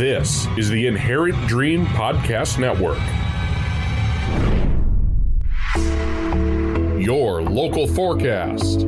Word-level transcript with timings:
This 0.00 0.46
is 0.56 0.70
the 0.70 0.86
Inherent 0.86 1.46
Dream 1.46 1.84
Podcast 1.84 2.58
Network. 2.58 2.96
Your 6.98 7.42
local 7.42 7.86
forecast. 7.86 8.78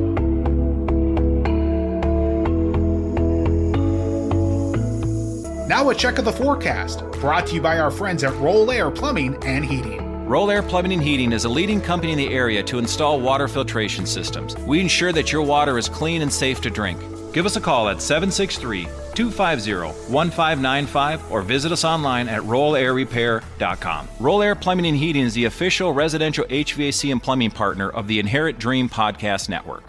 Now 5.69 5.91
a 5.91 5.93
check 5.95 6.17
of 6.17 6.25
the 6.25 6.31
forecast, 6.31 7.03
brought 7.21 7.45
to 7.45 7.53
you 7.53 7.61
by 7.61 7.77
our 7.77 7.91
friends 7.91 8.23
at 8.23 8.35
Roll 8.37 8.71
Air 8.71 8.89
Plumbing 8.89 9.37
and 9.43 9.63
Heating. 9.63 10.25
Roll 10.25 10.49
Air 10.49 10.63
Plumbing 10.63 10.93
and 10.93 11.03
Heating 11.03 11.31
is 11.31 11.45
a 11.45 11.49
leading 11.49 11.79
company 11.79 12.13
in 12.13 12.17
the 12.17 12.33
area 12.33 12.63
to 12.63 12.79
install 12.79 13.19
water 13.19 13.47
filtration 13.47 14.07
systems. 14.07 14.57
We 14.61 14.79
ensure 14.79 15.11
that 15.11 15.31
your 15.31 15.43
water 15.43 15.77
is 15.77 15.87
clean 15.87 16.23
and 16.23 16.33
safe 16.33 16.59
to 16.61 16.71
drink. 16.71 16.99
Give 17.33 17.45
us 17.45 17.55
a 17.55 17.61
call 17.61 17.89
at 17.89 18.01
763 18.01 18.87
250 19.15 20.11
1595 20.11 21.31
or 21.31 21.41
visit 21.41 21.71
us 21.71 21.83
online 21.83 22.27
at 22.27 22.41
rollairrepair.com. 22.41 24.07
Roll 24.19 24.41
Air 24.41 24.55
Plumbing 24.55 24.87
and 24.87 24.97
Heating 24.97 25.23
is 25.23 25.33
the 25.33 25.45
official 25.45 25.93
residential 25.93 26.45
HVAC 26.45 27.11
and 27.11 27.21
plumbing 27.21 27.51
partner 27.51 27.89
of 27.89 28.07
the 28.07 28.19
Inherent 28.19 28.59
Dream 28.59 28.89
Podcast 28.89 29.49
Network. 29.49 29.83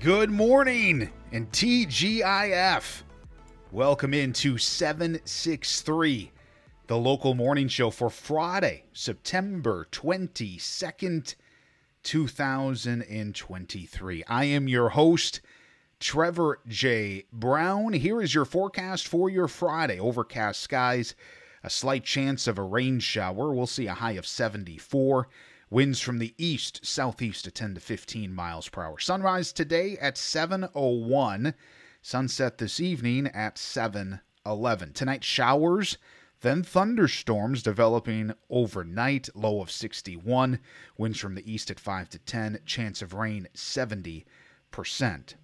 Good 0.00 0.30
morning 0.30 1.10
and 1.32 1.50
TGIF. 1.50 3.02
Welcome 3.72 4.14
into 4.14 4.56
763, 4.56 6.32
the 6.86 6.96
local 6.96 7.34
morning 7.34 7.68
show 7.68 7.90
for 7.90 8.08
Friday, 8.08 8.84
September 8.92 9.86
22nd, 9.92 11.34
2023. 12.02 14.24
I 14.26 14.44
am 14.44 14.68
your 14.68 14.88
host, 14.90 15.40
Trevor 16.00 16.60
J. 16.68 17.24
Brown. 17.32 17.92
Here 17.92 18.22
is 18.22 18.32
your 18.32 18.44
forecast 18.44 19.08
for 19.08 19.28
your 19.28 19.48
Friday. 19.48 19.98
Overcast 19.98 20.60
skies, 20.60 21.16
a 21.64 21.68
slight 21.68 22.04
chance 22.04 22.46
of 22.46 22.56
a 22.56 22.62
rain 22.62 23.00
shower. 23.00 23.52
We'll 23.52 23.66
see 23.66 23.88
a 23.88 23.94
high 23.94 24.12
of 24.12 24.24
74. 24.24 25.28
Winds 25.70 26.00
from 26.00 26.18
the 26.18 26.34
east, 26.38 26.86
southeast 26.86 27.44
to 27.46 27.50
10 27.50 27.74
to 27.74 27.80
15 27.80 28.32
miles 28.32 28.68
per 28.68 28.84
hour. 28.84 29.00
Sunrise 29.00 29.52
today 29.52 29.98
at 29.98 30.16
701. 30.16 31.54
Sunset 32.00 32.58
this 32.58 32.78
evening 32.78 33.26
at 33.26 33.58
711. 33.58 34.92
Tonight, 34.92 35.24
showers, 35.24 35.98
then 36.42 36.62
thunderstorms 36.62 37.60
developing 37.60 38.32
overnight, 38.48 39.28
low 39.34 39.60
of 39.60 39.72
61. 39.72 40.60
Winds 40.96 41.18
from 41.18 41.34
the 41.34 41.52
east 41.52 41.72
at 41.72 41.80
5 41.80 42.08
to 42.10 42.18
10. 42.20 42.60
Chance 42.64 43.02
of 43.02 43.14
rain 43.14 43.48
70%. 43.52 45.34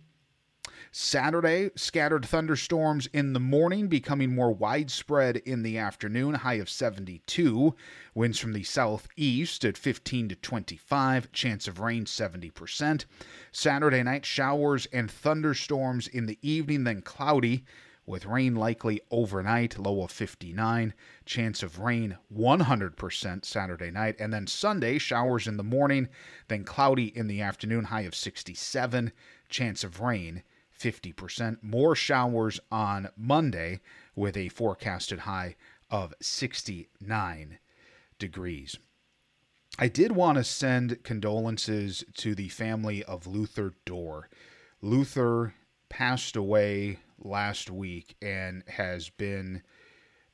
Saturday, 0.96 1.72
scattered 1.74 2.24
thunderstorms 2.24 3.08
in 3.12 3.32
the 3.32 3.40
morning, 3.40 3.88
becoming 3.88 4.32
more 4.32 4.52
widespread 4.52 5.38
in 5.38 5.64
the 5.64 5.76
afternoon, 5.76 6.34
high 6.34 6.54
of 6.54 6.70
72. 6.70 7.74
Winds 8.14 8.38
from 8.38 8.52
the 8.52 8.62
southeast 8.62 9.64
at 9.64 9.76
15 9.76 10.28
to 10.28 10.36
25, 10.36 11.32
chance 11.32 11.66
of 11.66 11.80
rain 11.80 12.04
70%. 12.04 13.06
Saturday 13.50 14.04
night, 14.04 14.24
showers 14.24 14.86
and 14.92 15.10
thunderstorms 15.10 16.06
in 16.06 16.26
the 16.26 16.38
evening, 16.42 16.84
then 16.84 17.02
cloudy 17.02 17.64
with 18.06 18.24
rain 18.24 18.54
likely 18.54 19.00
overnight, 19.10 19.76
low 19.76 20.04
of 20.04 20.12
59, 20.12 20.94
chance 21.24 21.64
of 21.64 21.80
rain 21.80 22.18
100% 22.32 23.44
Saturday 23.44 23.90
night, 23.90 24.14
and 24.20 24.32
then 24.32 24.46
Sunday, 24.46 24.98
showers 24.98 25.48
in 25.48 25.56
the 25.56 25.64
morning, 25.64 26.08
then 26.46 26.62
cloudy 26.62 27.06
in 27.16 27.26
the 27.26 27.42
afternoon, 27.42 27.86
high 27.86 28.02
of 28.02 28.14
67, 28.14 29.10
chance 29.48 29.82
of 29.82 30.00
rain 30.00 30.44
50%. 30.84 31.62
More 31.62 31.96
showers 31.96 32.60
on 32.70 33.08
Monday 33.16 33.80
with 34.14 34.36
a 34.36 34.50
forecasted 34.50 35.20
high 35.20 35.56
of 35.90 36.12
69 36.20 37.58
degrees. 38.18 38.76
I 39.78 39.88
did 39.88 40.12
want 40.12 40.38
to 40.38 40.44
send 40.44 41.02
condolences 41.02 42.04
to 42.18 42.34
the 42.34 42.48
family 42.48 43.02
of 43.02 43.26
Luther 43.26 43.74
Dorr. 43.86 44.28
Luther 44.82 45.54
passed 45.88 46.36
away 46.36 46.98
last 47.18 47.70
week 47.70 48.14
and 48.20 48.62
has 48.68 49.08
been 49.08 49.62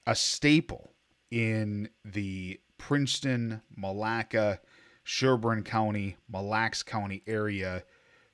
a 0.07 0.17
staple 0.17 0.93
in 1.31 1.89
the 2.05 2.61
Princeton, 2.77 3.63
Milaca, 3.79 4.59
Sherburne 5.05 5.63
County, 5.65 6.17
Mille 6.29 6.49
Lacs 6.49 6.83
County 6.83 7.23
area 7.27 7.85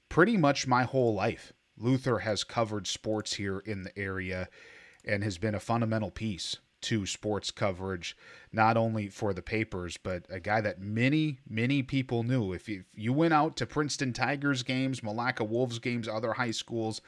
pretty 0.09 0.37
much 0.37 0.67
my 0.67 0.85
whole 0.85 1.15
life. 1.15 1.53
Luther 1.79 2.21
has 2.21 2.45
covered 2.45 2.87
sports 2.87 3.35
here 3.35 3.59
in 3.61 3.83
the 3.83 3.99
area 3.99 4.49
and 5.05 5.23
has 5.23 5.39
been 5.39 5.55
a 5.55 5.61
fundamental 5.61 6.11
piece 6.11 6.57
to 6.83 7.07
sports 7.07 7.51
coverage, 7.51 8.17
not 8.53 8.77
only 8.77 9.09
for 9.09 9.33
the 9.33 9.43
papers, 9.43 9.97
but 9.97 10.25
a 10.29 10.39
guy 10.39 10.61
that 10.61 10.81
many, 10.81 11.39
many 11.49 11.83
people 11.83 12.23
knew. 12.23 12.53
If 12.53 12.69
you, 12.69 12.85
if 12.93 12.99
you 12.99 13.13
went 13.13 13.35
out 13.35 13.57
to 13.57 13.67
Princeton 13.67 14.13
Tigers 14.13 14.63
games, 14.63 15.01
Milaca 15.01 15.47
Wolves 15.47 15.79
games, 15.79 16.07
other 16.07 16.35
high 16.35 16.51
schools, 16.51 17.01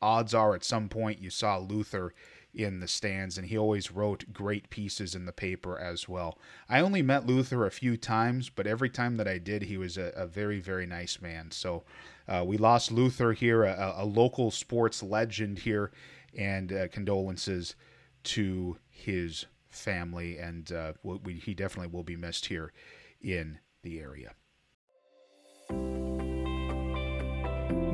odds 0.00 0.34
are 0.34 0.54
at 0.54 0.64
some 0.64 0.88
point 0.88 1.20
you 1.20 1.30
saw 1.30 1.56
Luther 1.58 2.14
in 2.54 2.78
the 2.78 2.86
stands, 2.86 3.36
and 3.36 3.48
he 3.48 3.58
always 3.58 3.90
wrote 3.90 4.32
great 4.32 4.70
pieces 4.70 5.14
in 5.14 5.26
the 5.26 5.32
paper 5.32 5.78
as 5.78 6.08
well. 6.08 6.38
I 6.68 6.80
only 6.80 7.02
met 7.02 7.26
Luther 7.26 7.66
a 7.66 7.70
few 7.70 7.96
times, 7.96 8.48
but 8.48 8.66
every 8.66 8.90
time 8.90 9.16
that 9.16 9.26
I 9.26 9.38
did, 9.38 9.62
he 9.62 9.76
was 9.76 9.96
a, 9.98 10.12
a 10.14 10.26
very, 10.26 10.60
very 10.60 10.86
nice 10.86 11.20
man. 11.20 11.50
So 11.50 11.82
uh, 12.28 12.44
we 12.46 12.56
lost 12.56 12.90
Luther 12.90 13.32
here, 13.32 13.64
a, 13.64 13.94
a, 13.98 14.04
local 14.04 14.50
sports 14.50 15.02
legend 15.02 15.58
here, 15.58 15.90
and 16.36 16.72
uh, 16.72 16.88
condolences 16.88 17.74
to 18.24 18.78
his 18.88 19.46
family. 19.68 20.38
And 20.38 20.72
uh, 20.72 20.92
we, 21.02 21.34
he 21.34 21.54
definitely 21.54 21.94
will 21.94 22.02
be 22.02 22.16
missed 22.16 22.46
here 22.46 22.72
in 23.20 23.58
the 23.82 24.00
area. 24.00 24.32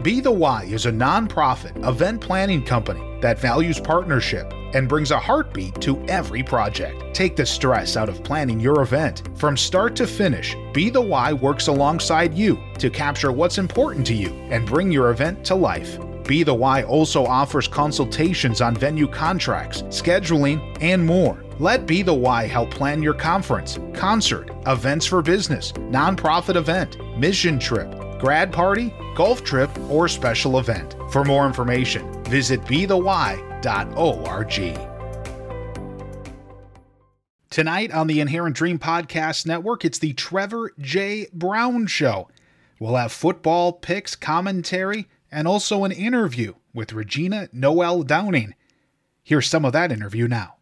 Be 0.02 0.20
the 0.20 0.30
Why 0.30 0.64
is 0.64 0.86
a 0.86 0.92
nonprofit 0.92 1.86
event 1.86 2.20
planning 2.20 2.64
company 2.64 3.02
that 3.20 3.38
values 3.38 3.78
partnership 3.78 4.50
and 4.74 4.88
brings 4.88 5.10
a 5.10 5.18
heartbeat 5.18 5.80
to 5.80 6.02
every 6.06 6.42
project. 6.42 7.14
Take 7.14 7.36
the 7.36 7.46
stress 7.46 7.96
out 7.96 8.08
of 8.08 8.22
planning 8.24 8.60
your 8.60 8.82
event. 8.82 9.28
From 9.36 9.56
start 9.56 9.96
to 9.96 10.06
finish, 10.06 10.56
Be 10.72 10.90
the 10.90 11.00
Why 11.00 11.32
works 11.32 11.66
alongside 11.66 12.34
you 12.34 12.58
to 12.78 12.90
capture 12.90 13.32
what's 13.32 13.58
important 13.58 14.06
to 14.06 14.14
you 14.14 14.30
and 14.50 14.66
bring 14.66 14.90
your 14.90 15.10
event 15.10 15.44
to 15.46 15.54
life. 15.54 15.98
Be 16.24 16.42
the 16.42 16.54
Why 16.54 16.84
also 16.84 17.26
offers 17.26 17.66
consultations 17.66 18.60
on 18.60 18.76
venue 18.76 19.08
contracts, 19.08 19.82
scheduling, 19.82 20.76
and 20.80 21.04
more. 21.04 21.42
Let 21.58 21.86
Be 21.86 22.02
the 22.02 22.14
Why 22.14 22.46
help 22.46 22.70
plan 22.70 23.02
your 23.02 23.14
conference, 23.14 23.78
concert, 23.92 24.50
events 24.66 25.06
for 25.06 25.22
business, 25.22 25.72
nonprofit 25.72 26.56
event, 26.56 26.96
mission 27.18 27.58
trip, 27.58 27.92
grad 28.20 28.52
party, 28.52 28.94
golf 29.16 29.42
trip, 29.42 29.70
or 29.90 30.06
special 30.08 30.58
event. 30.58 30.94
For 31.10 31.24
more 31.24 31.46
information, 31.46 32.22
visit 32.24 32.64
bethewhy.org. 33.60 34.78
Tonight 37.50 37.90
on 37.92 38.06
the 38.06 38.20
Inherent 38.20 38.56
Dream 38.56 38.78
Podcast 38.78 39.44
Network, 39.46 39.84
it's 39.84 39.98
the 39.98 40.12
Trevor 40.12 40.72
J. 40.78 41.26
Brown 41.32 41.86
Show. 41.86 42.28
We'll 42.78 42.96
have 42.96 43.12
football 43.12 43.72
picks, 43.72 44.14
commentary, 44.14 45.08
and 45.32 45.48
also 45.48 45.84
an 45.84 45.92
interview 45.92 46.54
with 46.72 46.92
Regina 46.92 47.48
Noel 47.52 48.02
Downing. 48.04 48.54
Here's 49.22 49.48
some 49.48 49.64
of 49.64 49.72
that 49.72 49.92
interview 49.92 50.28
now. 50.28 50.56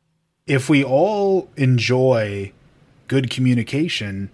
If 0.46 0.70
we 0.70 0.82
all 0.82 1.50
enjoy 1.56 2.52
good 3.06 3.30
communication, 3.30 4.30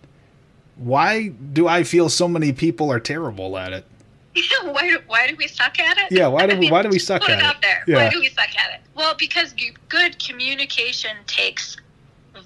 why 0.77 1.29
do 1.29 1.67
I 1.67 1.83
feel 1.83 2.09
so 2.09 2.29
many 2.29 2.53
people 2.53 2.91
are 2.91 3.01
terrible 3.01 3.59
at 3.59 3.73
it? 3.73 3.85
why, 4.65 4.89
do, 4.91 4.99
why 5.06 5.27
do 5.28 5.37
we 5.37 5.47
suck 5.47 5.78
at 5.78 5.97
it? 5.99 6.11
Yeah, 6.11 6.27
why 6.28 6.47
do 6.47 6.59
we, 6.59 6.71
why 6.71 6.83
do 6.83 6.89
we 6.89 6.99
suck 6.99 7.22
put 7.22 7.31
at 7.31 7.39
it? 7.39 7.43
it? 7.43 7.45
out 7.45 7.62
there. 7.62 7.84
Yeah. 7.87 7.97
Why 7.97 8.11
do 8.11 8.21
we 8.21 8.28
suck 8.28 8.49
at 8.56 8.75
it? 8.75 8.81
Well, 8.95 9.15
because 9.19 9.55
good 9.88 10.19
communication 10.25 11.17
takes 11.26 11.76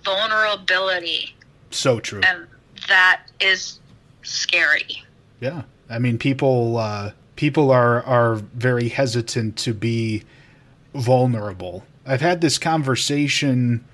vulnerability, 0.04 1.34
So 1.70 2.00
true. 2.00 2.20
and 2.24 2.46
that 2.88 3.22
is 3.40 3.80
scary. 4.22 5.02
Yeah, 5.40 5.62
I 5.88 5.98
mean, 5.98 6.18
people 6.18 6.76
uh, 6.76 7.12
people 7.36 7.70
are 7.70 8.02
are 8.04 8.36
very 8.36 8.88
hesitant 8.88 9.56
to 9.58 9.74
be 9.74 10.24
vulnerable. 10.94 11.84
I've 12.06 12.20
had 12.20 12.40
this 12.40 12.58
conversation 12.58 13.84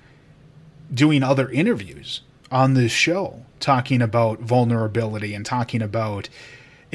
doing 0.93 1.23
other 1.23 1.49
interviews 1.49 2.21
on 2.51 2.73
this 2.73 2.91
show, 2.91 3.45
talking 3.59 4.01
about 4.01 4.39
vulnerability 4.39 5.33
and 5.33 5.45
talking 5.45 5.81
about 5.81 6.29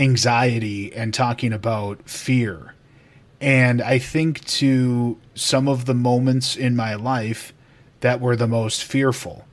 anxiety 0.00 0.92
and 0.92 1.14
talking 1.14 1.52
about 1.52 2.08
fear. 2.08 2.74
And 3.40 3.80
I 3.82 3.98
think 3.98 4.44
to 4.46 5.18
some 5.34 5.68
of 5.68 5.84
the 5.84 5.94
moments 5.94 6.56
in 6.56 6.74
my 6.74 6.94
life 6.94 7.52
that 8.00 8.20
were 8.20 8.36
the 8.36 8.48
most 8.48 8.82
fearful, 8.82 9.44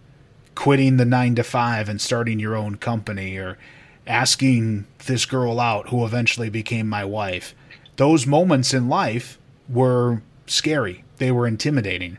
quitting 0.56 0.98
the 0.98 1.06
nine 1.06 1.36
to 1.36 1.44
five 1.44 1.90
and 1.90 2.02
starting 2.02 2.40
your 2.40 2.56
own 2.56 2.76
company, 2.78 3.38
or 3.38 3.58
asking 4.06 4.86
this 5.06 5.26
girl 5.26 5.60
out 5.60 5.90
who 5.90 6.06
eventually 6.06 6.50
became 6.50 6.88
my 6.88 7.06
wife. 7.06 7.54
Those 7.98 8.26
moments 8.26 8.74
in 8.74 8.90
life 8.90 9.38
were 9.70 10.22
scary, 10.46 11.04
they 11.18 11.32
were 11.32 11.46
intimidating. 11.48 12.18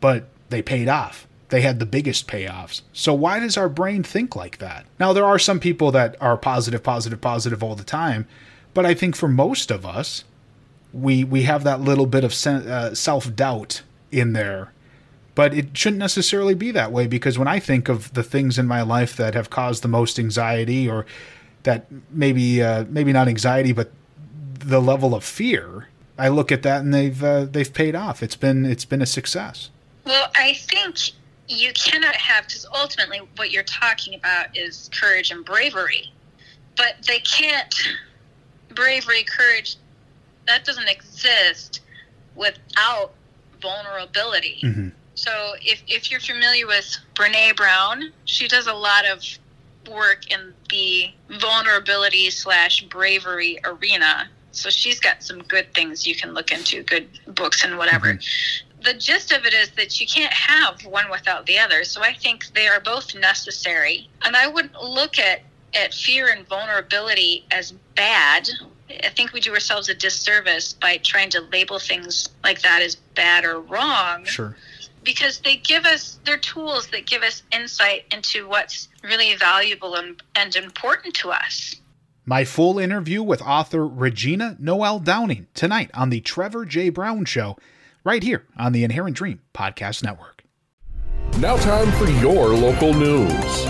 but 0.00 0.24
they 0.48 0.62
paid 0.62 0.88
off. 0.88 1.26
They 1.50 1.60
had 1.62 1.78
the 1.78 1.86
biggest 1.86 2.26
payoffs. 2.26 2.82
So 2.92 3.12
why 3.12 3.40
does 3.40 3.56
our 3.56 3.68
brain 3.68 4.02
think 4.02 4.34
like 4.34 4.58
that? 4.58 4.86
Now 4.98 5.12
there 5.12 5.24
are 5.24 5.38
some 5.38 5.60
people 5.60 5.90
that 5.92 6.16
are 6.20 6.36
positive, 6.36 6.82
positive, 6.82 7.20
positive 7.20 7.62
all 7.62 7.74
the 7.74 7.84
time, 7.84 8.26
but 8.72 8.86
I 8.86 8.94
think 8.94 9.16
for 9.16 9.28
most 9.28 9.70
of 9.70 9.84
us, 9.84 10.24
we 10.92 11.24
we 11.24 11.42
have 11.42 11.64
that 11.64 11.80
little 11.80 12.06
bit 12.06 12.24
of 12.24 12.32
uh, 12.46 12.94
self 12.94 13.34
doubt 13.34 13.82
in 14.10 14.32
there. 14.32 14.72
But 15.34 15.54
it 15.54 15.76
shouldn't 15.76 16.00
necessarily 16.00 16.54
be 16.54 16.70
that 16.72 16.92
way 16.92 17.06
because 17.06 17.38
when 17.38 17.48
I 17.48 17.60
think 17.60 17.88
of 17.88 18.12
the 18.14 18.22
things 18.22 18.58
in 18.58 18.66
my 18.66 18.82
life 18.82 19.16
that 19.16 19.34
have 19.34 19.48
caused 19.48 19.82
the 19.82 19.88
most 19.88 20.18
anxiety, 20.18 20.88
or 20.88 21.06
that 21.62 21.86
maybe 22.10 22.62
uh, 22.62 22.84
maybe 22.88 23.12
not 23.12 23.28
anxiety, 23.28 23.72
but 23.72 23.90
the 24.58 24.80
level 24.80 25.14
of 25.14 25.24
fear, 25.24 25.88
I 26.18 26.28
look 26.28 26.52
at 26.52 26.62
that 26.62 26.80
and 26.82 26.92
they've 26.92 27.22
uh, 27.22 27.44
they've 27.44 27.72
paid 27.72 27.94
off. 27.94 28.22
It's 28.22 28.36
been 28.36 28.66
it's 28.66 28.84
been 28.84 29.02
a 29.02 29.06
success. 29.06 29.70
Well, 30.04 30.30
I 30.36 30.54
think 30.54 31.12
you 31.50 31.72
cannot 31.72 32.14
have 32.16 32.46
because 32.46 32.66
ultimately 32.74 33.20
what 33.36 33.50
you're 33.50 33.62
talking 33.64 34.14
about 34.14 34.56
is 34.56 34.88
courage 34.92 35.30
and 35.30 35.44
bravery, 35.44 36.12
but 36.76 36.96
they 37.06 37.18
can't 37.20 37.74
bravery, 38.74 39.24
courage 39.24 39.76
that 40.46 40.64
doesn't 40.64 40.88
exist 40.88 41.80
without 42.34 43.12
vulnerability. 43.60 44.58
Mm-hmm. 44.62 44.88
So 45.14 45.54
if, 45.60 45.82
if 45.86 46.10
you're 46.10 46.20
familiar 46.20 46.66
with 46.66 46.96
Brene 47.14 47.54
Brown, 47.56 48.12
she 48.24 48.48
does 48.48 48.66
a 48.66 48.72
lot 48.72 49.06
of 49.06 49.22
work 49.90 50.30
in 50.32 50.54
the 50.70 51.10
vulnerability 51.28 52.30
slash 52.30 52.82
bravery 52.84 53.58
arena. 53.64 54.28
So 54.52 54.70
she's 54.70 54.98
got 54.98 55.22
some 55.22 55.42
good 55.42 55.72
things 55.74 56.06
you 56.06 56.14
can 56.14 56.32
look 56.32 56.50
into, 56.52 56.82
good 56.82 57.08
books 57.26 57.64
and 57.64 57.76
whatever. 57.78 58.14
Mm-hmm. 58.14 58.69
The 58.82 58.94
gist 58.94 59.32
of 59.32 59.44
it 59.44 59.54
is 59.54 59.70
that 59.72 60.00
you 60.00 60.06
can't 60.06 60.32
have 60.32 60.84
one 60.84 61.10
without 61.10 61.46
the 61.46 61.58
other. 61.58 61.84
So 61.84 62.02
I 62.02 62.14
think 62.14 62.46
they 62.54 62.66
are 62.66 62.80
both 62.80 63.14
necessary. 63.14 64.08
And 64.22 64.34
I 64.36 64.46
wouldn't 64.46 64.82
look 64.82 65.18
at, 65.18 65.42
at 65.74 65.92
fear 65.92 66.28
and 66.28 66.46
vulnerability 66.48 67.44
as 67.50 67.72
bad 67.94 68.48
I 69.04 69.08
think 69.08 69.32
we 69.32 69.40
do 69.40 69.52
ourselves 69.52 69.88
a 69.88 69.94
disservice 69.94 70.72
by 70.72 70.98
trying 70.98 71.30
to 71.30 71.40
label 71.52 71.78
things 71.78 72.28
like 72.42 72.62
that 72.62 72.82
as 72.82 72.96
bad 72.96 73.44
or 73.44 73.60
wrong. 73.60 74.24
Sure. 74.24 74.56
Because 75.02 75.40
they 75.40 75.56
give 75.56 75.86
us, 75.86 76.18
they're 76.24 76.38
tools 76.38 76.88
that 76.88 77.06
give 77.06 77.22
us 77.22 77.42
insight 77.52 78.04
into 78.12 78.48
what's 78.48 78.88
really 79.02 79.34
valuable 79.36 79.94
and, 79.94 80.22
and 80.36 80.54
important 80.56 81.14
to 81.16 81.30
us. 81.30 81.76
My 82.26 82.44
full 82.44 82.78
interview 82.78 83.22
with 83.22 83.40
author 83.42 83.86
Regina 83.86 84.56
Noel 84.58 84.98
Downing 84.98 85.46
tonight 85.54 85.90
on 85.94 86.10
The 86.10 86.20
Trevor 86.20 86.64
J. 86.64 86.90
Brown 86.90 87.24
Show, 87.24 87.56
right 88.04 88.22
here 88.22 88.46
on 88.58 88.72
the 88.72 88.84
Inherent 88.84 89.16
Dream 89.16 89.40
Podcast 89.54 90.02
Network. 90.02 90.44
Now, 91.38 91.56
time 91.56 91.90
for 91.92 92.08
your 92.20 92.48
local 92.48 92.92
news. 92.92 93.66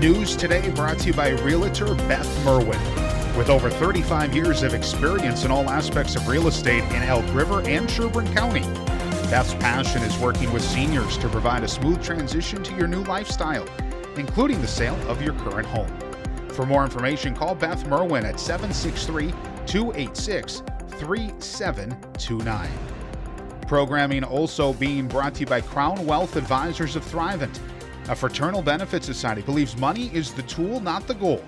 News 0.00 0.36
today 0.36 0.70
brought 0.70 0.98
to 1.00 1.08
you 1.08 1.14
by 1.14 1.30
Realtor 1.30 1.94
Beth 1.94 2.44
Merwin. 2.44 2.78
With 3.36 3.50
over 3.50 3.68
35 3.68 4.34
years 4.34 4.62
of 4.62 4.74
experience 4.74 5.44
in 5.44 5.50
all 5.50 5.68
aspects 5.68 6.14
of 6.14 6.28
real 6.28 6.46
estate 6.46 6.84
in 6.84 7.02
Elk 7.02 7.24
River 7.34 7.60
and 7.66 7.90
Sherburne 7.90 8.32
County, 8.32 8.62
Beth's 9.30 9.54
passion 9.54 10.02
is 10.02 10.16
working 10.18 10.52
with 10.52 10.62
seniors 10.62 11.18
to 11.18 11.28
provide 11.28 11.64
a 11.64 11.68
smooth 11.68 12.02
transition 12.04 12.62
to 12.62 12.74
your 12.76 12.86
new 12.86 13.02
lifestyle, 13.04 13.66
including 14.16 14.60
the 14.60 14.68
sale 14.68 14.96
of 15.08 15.20
your 15.20 15.34
current 15.34 15.66
home. 15.66 15.90
For 16.50 16.64
more 16.64 16.84
information, 16.84 17.34
call 17.34 17.54
Beth 17.54 17.84
Merwin 17.86 18.24
at 18.24 18.38
763 18.38 19.32
286 19.66 20.62
3729. 20.98 22.70
Programming 23.66 24.24
also 24.24 24.72
being 24.74 25.08
brought 25.08 25.34
to 25.34 25.40
you 25.40 25.46
by 25.46 25.60
Crown 25.60 26.06
Wealth 26.06 26.36
Advisors 26.36 26.96
of 26.96 27.04
Thrivent 27.04 27.58
a 28.10 28.14
fraternal 28.14 28.60
benefit 28.60 29.02
society 29.02 29.40
believes 29.40 29.78
money 29.78 30.14
is 30.14 30.34
the 30.34 30.42
tool, 30.42 30.78
not 30.78 31.06
the 31.06 31.14
goal. 31.14 31.42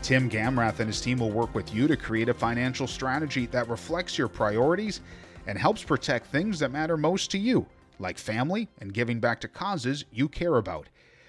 Tim 0.00 0.30
Gamrath 0.30 0.80
and 0.80 0.86
his 0.86 0.98
team 0.98 1.18
will 1.18 1.30
work 1.30 1.54
with 1.54 1.74
you 1.74 1.86
to 1.88 1.96
create 1.96 2.30
a 2.30 2.34
financial 2.34 2.86
strategy 2.86 3.44
that 3.46 3.68
reflects 3.68 4.16
your 4.16 4.28
priorities 4.28 5.02
and 5.46 5.58
helps 5.58 5.82
protect 5.82 6.28
things 6.28 6.58
that 6.58 6.72
matter 6.72 6.96
most 6.96 7.30
to 7.32 7.38
you, 7.38 7.66
like 7.98 8.16
family 8.16 8.66
and 8.78 8.94
giving 8.94 9.20
back 9.20 9.42
to 9.42 9.48
causes 9.48 10.06
you 10.10 10.26
care 10.26 10.56
about. 10.56 10.88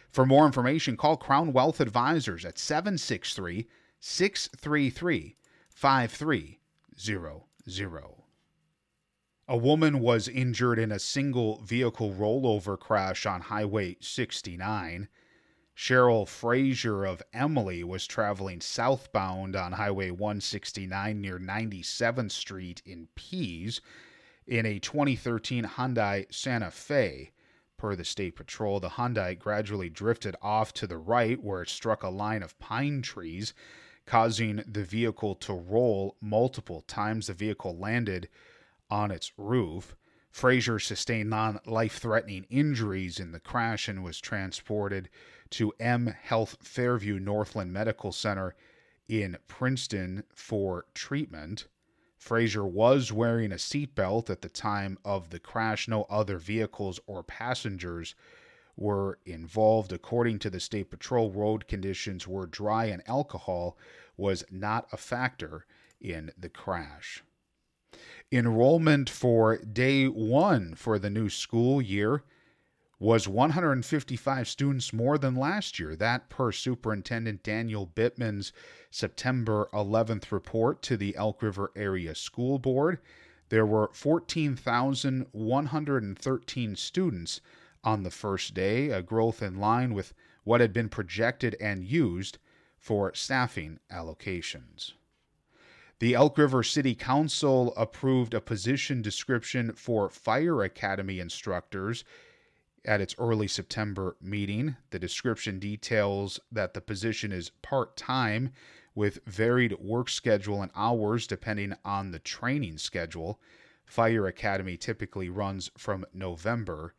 For 0.09 0.25
more 0.25 0.45
information, 0.45 0.95
call 0.95 1.17
Crown 1.17 1.51
Wealth 1.51 1.81
Advisors 1.81 2.45
at 2.45 2.57
763 2.57 3.67
633 3.99 5.35
5300. 5.69 7.50
A 9.47 9.57
woman 9.57 10.00
was 10.00 10.27
injured 10.27 10.79
in 10.79 10.91
a 10.91 11.00
single 11.00 11.62
vehicle 11.62 12.13
rollover 12.13 12.79
crash 12.79 13.25
on 13.25 13.41
Highway 13.41 13.97
69. 14.00 15.07
Cheryl 15.75 16.27
Frazier 16.27 17.06
of 17.06 17.23
Emily 17.33 17.83
was 17.83 18.06
traveling 18.06 18.62
southbound 18.62 19.56
on 19.56 19.71
Highway 19.71 20.12
169 20.12 21.19
near 21.19 21.39
97th 21.39 22.31
Street 22.31 22.81
in 22.85 23.07
Pease 23.15 23.81
in 24.45 24.65
a 24.65 24.79
2013 24.79 25.63
Hyundai 25.63 26.25
Santa 26.33 26.71
Fe. 26.71 27.31
Per 27.77 27.95
the 27.95 28.06
State 28.06 28.35
Patrol, 28.35 28.79
the 28.79 28.89
Hyundai 28.89 29.38
gradually 29.38 29.89
drifted 29.89 30.35
off 30.41 30.73
to 30.73 30.85
the 30.85 30.97
right 30.97 31.41
where 31.41 31.63
it 31.63 31.69
struck 31.69 32.03
a 32.03 32.09
line 32.09 32.44
of 32.44 32.59
pine 32.59 33.01
trees, 33.01 33.53
causing 34.11 34.61
the 34.67 34.83
vehicle 34.83 35.35
to 35.35 35.53
roll 35.53 36.17
multiple 36.19 36.81
times. 36.81 37.27
The 37.27 37.33
vehicle 37.33 37.77
landed 37.77 38.27
on 38.89 39.09
its 39.09 39.31
roof. 39.37 39.95
Frazier 40.29 40.79
sustained 40.79 41.29
non 41.29 41.61
life 41.65 41.97
threatening 41.97 42.45
injuries 42.49 43.21
in 43.21 43.31
the 43.31 43.39
crash 43.39 43.87
and 43.87 44.03
was 44.03 44.19
transported 44.19 45.07
to 45.51 45.71
M 45.79 46.07
Health 46.07 46.57
Fairview 46.61 47.19
Northland 47.19 47.71
Medical 47.71 48.11
Center 48.11 48.53
in 49.07 49.37
Princeton 49.47 50.25
for 50.35 50.87
treatment. 50.93 51.67
Frazier 52.17 52.65
was 52.65 53.13
wearing 53.13 53.53
a 53.53 53.55
seatbelt 53.55 54.29
at 54.29 54.41
the 54.41 54.49
time 54.49 54.97
of 55.05 55.29
the 55.29 55.39
crash. 55.39 55.87
No 55.87 56.03
other 56.09 56.37
vehicles 56.37 56.99
or 57.07 57.23
passengers 57.23 58.13
were 58.81 59.19
involved. 59.25 59.94
According 59.94 60.39
to 60.39 60.50
the 60.50 60.60
State 60.60 60.89
Patrol, 60.89 61.31
road 61.31 61.68
conditions 61.68 62.28
were 62.28 62.48
dry 62.48 62.86
and 62.86 63.04
alcohol 63.07 63.78
was 64.18 64.44
not 64.50 64.88
a 64.92 64.98
factor 64.98 65.68
in 66.01 66.31
the 66.38 66.50
crash. 66.50 67.24
Enrollment 68.31 69.10
for 69.10 69.57
day 69.57 70.07
one 70.07 70.73
for 70.76 70.97
the 70.97 71.09
new 71.09 71.30
school 71.30 71.81
year 71.81 72.23
was 72.97 73.28
155 73.28 74.47
students 74.47 74.94
more 74.94 75.18
than 75.18 75.35
last 75.35 75.80
year. 75.80 75.95
That 75.95 76.30
per 76.30 76.52
Superintendent 76.52 77.44
Daniel 77.44 77.88
Bittman's 77.88 78.54
September 78.90 79.69
11th 79.73 80.31
report 80.31 80.81
to 80.83 80.97
the 80.97 81.16
Elk 81.16 81.42
River 81.42 81.71
Area 81.76 82.16
School 82.16 82.59
Board. 82.59 83.00
There 83.50 83.66
were 83.66 83.90
14,113 83.94 86.76
students 86.76 87.42
on 87.83 88.04
the 88.04 88.11
first 88.11 88.54
day, 88.54 88.90
a 88.90 89.02
growth 89.02 89.42
in 89.42 89.59
line 89.59 89.94
with 89.94 90.14
what 90.44 90.61
had 90.61 90.73
been 90.73 90.90
projected 90.90 91.56
and 91.59 91.83
used 91.83 92.38
for 92.78 93.14
staffing 93.14 93.80
allocations. 93.92 94.94
The 96.00 96.16
Elk 96.16 96.38
River 96.38 96.64
City 96.64 96.95
Council 96.95 97.76
approved 97.78 98.33
a 98.33 98.42
position 98.42 99.04
description 99.04 99.73
for 99.73 100.09
Fire 100.09 100.64
Academy 100.64 101.19
instructors 101.19 102.04
at 102.83 103.02
its 103.02 103.14
early 103.19 103.47
September 103.47 104.16
meeting. 104.19 104.78
The 104.90 104.97
description 104.97 105.59
details 105.59 106.40
that 106.52 106.73
the 106.73 106.81
position 106.81 107.31
is 107.31 107.52
part 107.61 107.95
time 107.95 108.52
with 108.95 109.23
varied 109.26 109.73
work 109.80 110.09
schedule 110.09 110.61
and 110.64 110.71
hours 110.76 111.28
depending 111.28 111.76
on 111.85 112.11
the 112.11 112.19
training 112.19 112.80
schedule. 112.80 113.40
Fire 113.85 114.26
Academy 114.26 114.78
typically 114.78 115.30
runs 115.30 115.69
from 115.78 116.06
November 116.14 116.95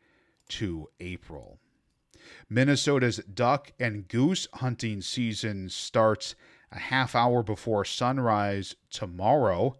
to 0.49 0.89
April. 0.99 1.59
Minnesota's 2.49 3.17
duck 3.17 3.73
and 3.79 4.07
goose 4.07 4.47
hunting 4.53 5.01
season 5.01 5.69
starts 5.69 6.35
a 6.71 6.79
half 6.79 7.15
hour 7.15 7.43
before 7.43 7.85
sunrise 7.85 8.75
tomorrow. 8.89 9.75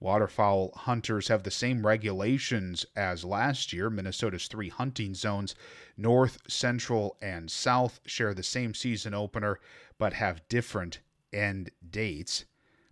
Waterfowl 0.00 0.72
hunters 0.74 1.28
have 1.28 1.42
the 1.42 1.50
same 1.50 1.86
regulations 1.86 2.84
as 2.94 3.24
last 3.24 3.72
year. 3.72 3.88
Minnesota's 3.88 4.46
three 4.46 4.68
hunting 4.68 5.14
zones, 5.14 5.54
north, 5.96 6.38
central, 6.48 7.16
and 7.22 7.50
south, 7.50 8.00
share 8.04 8.34
the 8.34 8.42
same 8.42 8.74
season 8.74 9.14
opener 9.14 9.58
but 9.98 10.12
have 10.12 10.46
different 10.48 11.00
end 11.32 11.70
dates. 11.88 12.44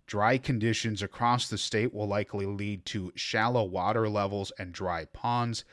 Dry 0.07 0.37
conditions 0.37 1.01
across 1.01 1.47
the 1.47 1.57
state 1.57 1.93
will 1.93 2.07
likely 2.07 2.45
lead 2.45 2.85
to 2.87 3.11
shallow 3.15 3.63
water 3.63 4.07
levels 4.07 4.51
and 4.59 4.71
dry 4.73 5.05
ponds. 5.05 5.65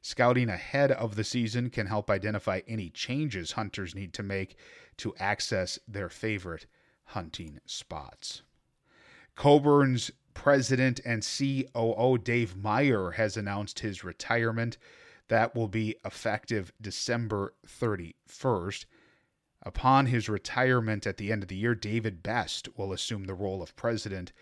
Scouting 0.00 0.48
ahead 0.48 0.92
of 0.92 1.16
the 1.16 1.24
season 1.24 1.70
can 1.70 1.86
help 1.86 2.10
identify 2.10 2.60
any 2.66 2.88
changes 2.90 3.52
hunters 3.52 3.94
need 3.94 4.12
to 4.14 4.22
make 4.22 4.56
to 4.98 5.14
access 5.18 5.78
their 5.88 6.08
favorite 6.08 6.66
hunting 7.04 7.60
spots. 7.66 8.42
Coborn's 9.36 10.10
President 10.34 11.00
and 11.04 11.22
COO 11.24 12.16
Dave 12.16 12.56
Meyer 12.56 13.12
has 13.12 13.36
announced 13.36 13.80
his 13.80 14.04
retirement. 14.04 14.78
That 15.26 15.54
will 15.54 15.66
be 15.66 15.96
effective 16.04 16.72
December 16.80 17.54
31st. 17.66 18.84
Upon 19.62 20.06
his 20.06 20.28
retirement 20.28 21.08
at 21.08 21.16
the 21.16 21.32
end 21.32 21.42
of 21.42 21.48
the 21.48 21.56
year, 21.56 21.74
David 21.74 22.22
Best 22.22 22.68
will 22.78 22.92
assume 22.92 23.24
the 23.24 23.34
role 23.34 23.62
of 23.62 23.74
president 23.74 24.32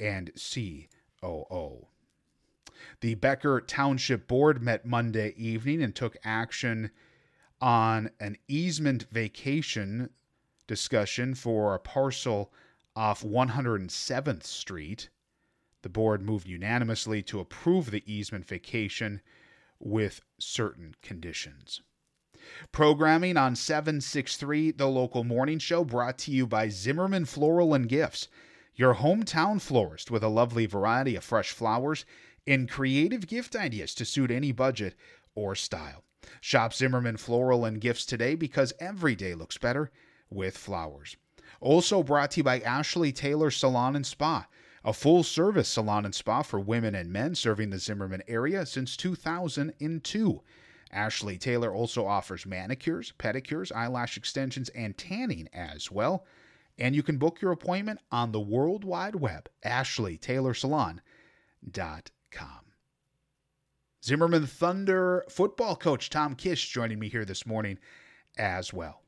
and 0.00 0.32
COO. 0.34 1.86
The 3.00 3.14
Becker 3.14 3.60
Township 3.60 4.26
Board 4.26 4.62
met 4.62 4.86
Monday 4.86 5.34
evening 5.36 5.82
and 5.82 5.94
took 5.94 6.16
action 6.24 6.90
on 7.60 8.10
an 8.20 8.36
easement 8.48 9.06
vacation 9.10 10.10
discussion 10.66 11.34
for 11.34 11.74
a 11.74 11.78
parcel 11.78 12.52
off 12.96 13.22
107th 13.22 14.44
Street. 14.44 15.08
The 15.82 15.88
board 15.88 16.22
moved 16.22 16.46
unanimously 16.46 17.22
to 17.24 17.40
approve 17.40 17.90
the 17.90 18.02
easement 18.06 18.46
vacation 18.46 19.20
with 19.78 20.22
certain 20.38 20.94
conditions. 21.02 21.82
Programming 22.72 23.36
on 23.36 23.56
763, 23.56 24.72
the 24.72 24.86
local 24.86 25.24
morning 25.24 25.58
show, 25.58 25.84
brought 25.84 26.18
to 26.18 26.30
you 26.30 26.46
by 26.46 26.68
Zimmerman 26.68 27.24
Floral 27.24 27.74
and 27.74 27.88
Gifts, 27.88 28.28
your 28.74 28.96
hometown 28.96 29.60
florist 29.60 30.10
with 30.10 30.22
a 30.22 30.28
lovely 30.28 30.66
variety 30.66 31.16
of 31.16 31.24
fresh 31.24 31.52
flowers 31.52 32.04
and 32.46 32.70
creative 32.70 33.26
gift 33.26 33.56
ideas 33.56 33.94
to 33.94 34.04
suit 34.04 34.30
any 34.30 34.52
budget 34.52 34.94
or 35.34 35.54
style. 35.54 36.04
Shop 36.40 36.72
Zimmerman 36.72 37.16
Floral 37.16 37.64
and 37.64 37.80
Gifts 37.80 38.06
today 38.06 38.34
because 38.34 38.72
every 38.80 39.14
day 39.14 39.34
looks 39.34 39.58
better 39.58 39.90
with 40.30 40.56
flowers. 40.56 41.16
Also 41.60 42.02
brought 42.02 42.32
to 42.32 42.40
you 42.40 42.44
by 42.44 42.60
Ashley 42.60 43.12
Taylor 43.12 43.50
Salon 43.50 43.96
and 43.96 44.06
Spa, 44.06 44.46
a 44.84 44.92
full 44.92 45.22
service 45.22 45.68
salon 45.68 46.04
and 46.04 46.14
spa 46.14 46.42
for 46.42 46.60
women 46.60 46.94
and 46.94 47.10
men 47.10 47.34
serving 47.34 47.70
the 47.70 47.78
Zimmerman 47.78 48.22
area 48.28 48.66
since 48.66 48.96
2002. 48.96 50.42
Ashley 50.92 51.38
Taylor 51.38 51.74
also 51.74 52.06
offers 52.06 52.46
manicures, 52.46 53.12
pedicures, 53.18 53.74
eyelash 53.74 54.16
extensions, 54.16 54.68
and 54.70 54.96
tanning 54.96 55.48
as 55.52 55.90
well. 55.90 56.24
And 56.78 56.94
you 56.94 57.02
can 57.02 57.18
book 57.18 57.40
your 57.40 57.52
appointment 57.52 58.00
on 58.12 58.32
the 58.32 58.40
World 58.40 58.84
Wide 58.84 59.16
Web, 59.16 59.48
ashleytaylorsalon.com. 59.64 61.00
Zimmerman 64.04 64.46
Thunder 64.46 65.24
football 65.30 65.76
coach 65.76 66.10
Tom 66.10 66.34
Kish 66.34 66.68
joining 66.68 66.98
me 66.98 67.08
here 67.08 67.24
this 67.24 67.46
morning 67.46 67.78
as 68.36 68.70
well. 68.70 69.00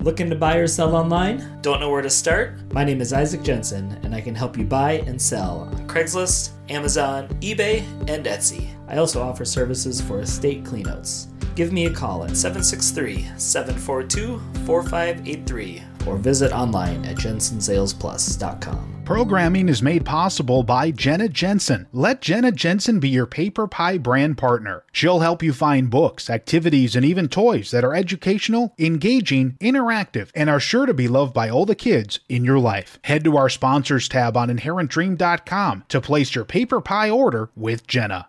Looking 0.00 0.28
to 0.30 0.36
buy 0.36 0.56
or 0.56 0.66
sell 0.66 0.96
online? 0.96 1.60
Don't 1.60 1.78
know 1.78 1.90
where 1.90 2.02
to 2.02 2.10
start? 2.10 2.72
My 2.72 2.84
name 2.84 3.00
is 3.00 3.12
Isaac 3.12 3.42
Jensen, 3.42 3.92
and 4.02 4.14
I 4.14 4.20
can 4.20 4.34
help 4.34 4.56
you 4.56 4.64
buy 4.64 4.94
and 5.06 5.20
sell 5.20 5.70
on 5.72 5.88
Craigslist, 5.88 6.50
Amazon, 6.68 7.28
eBay, 7.40 7.82
and 8.08 8.26
Etsy. 8.26 8.68
I 8.88 8.96
also 8.96 9.22
offer 9.22 9.44
services 9.44 10.00
for 10.00 10.20
estate 10.20 10.64
cleanouts. 10.64 11.26
Give 11.54 11.72
me 11.72 11.86
a 11.86 11.92
call 11.92 12.24
at 12.24 12.36
763 12.36 13.28
742 13.36 14.38
4583 14.64 15.82
or 16.06 16.16
visit 16.16 16.52
online 16.52 17.04
at 17.04 17.16
jensensalesplus.com. 17.16 18.97
Programming 19.08 19.70
is 19.70 19.80
made 19.80 20.04
possible 20.04 20.62
by 20.62 20.90
Jenna 20.90 21.30
Jensen. 21.30 21.86
Let 21.94 22.20
Jenna 22.20 22.52
Jensen 22.52 23.00
be 23.00 23.08
your 23.08 23.24
Paper 23.24 23.66
Pie 23.66 23.96
brand 23.96 24.36
partner. 24.36 24.84
She'll 24.92 25.20
help 25.20 25.42
you 25.42 25.54
find 25.54 25.88
books, 25.88 26.28
activities, 26.28 26.94
and 26.94 27.06
even 27.06 27.28
toys 27.28 27.70
that 27.70 27.84
are 27.84 27.94
educational, 27.94 28.74
engaging, 28.78 29.56
interactive, 29.62 30.28
and 30.34 30.50
are 30.50 30.60
sure 30.60 30.84
to 30.84 30.92
be 30.92 31.08
loved 31.08 31.32
by 31.32 31.48
all 31.48 31.64
the 31.64 31.74
kids 31.74 32.20
in 32.28 32.44
your 32.44 32.58
life. 32.58 32.98
Head 33.02 33.24
to 33.24 33.38
our 33.38 33.48
sponsors 33.48 34.10
tab 34.10 34.36
on 34.36 34.50
inherentdream.com 34.50 35.84
to 35.88 36.00
place 36.02 36.34
your 36.34 36.44
Paper 36.44 36.82
Pie 36.82 37.08
order 37.08 37.48
with 37.56 37.86
Jenna. 37.86 38.28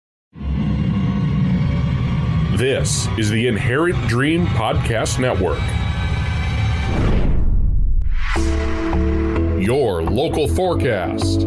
This 2.55 3.09
is 3.17 3.29
the 3.29 3.47
Inherent 3.47 4.07
Dream 4.07 4.45
Podcast 4.47 5.19
Network. 5.19 5.59
Your 9.69 10.01
local 10.01 10.47
forecast. 10.47 11.41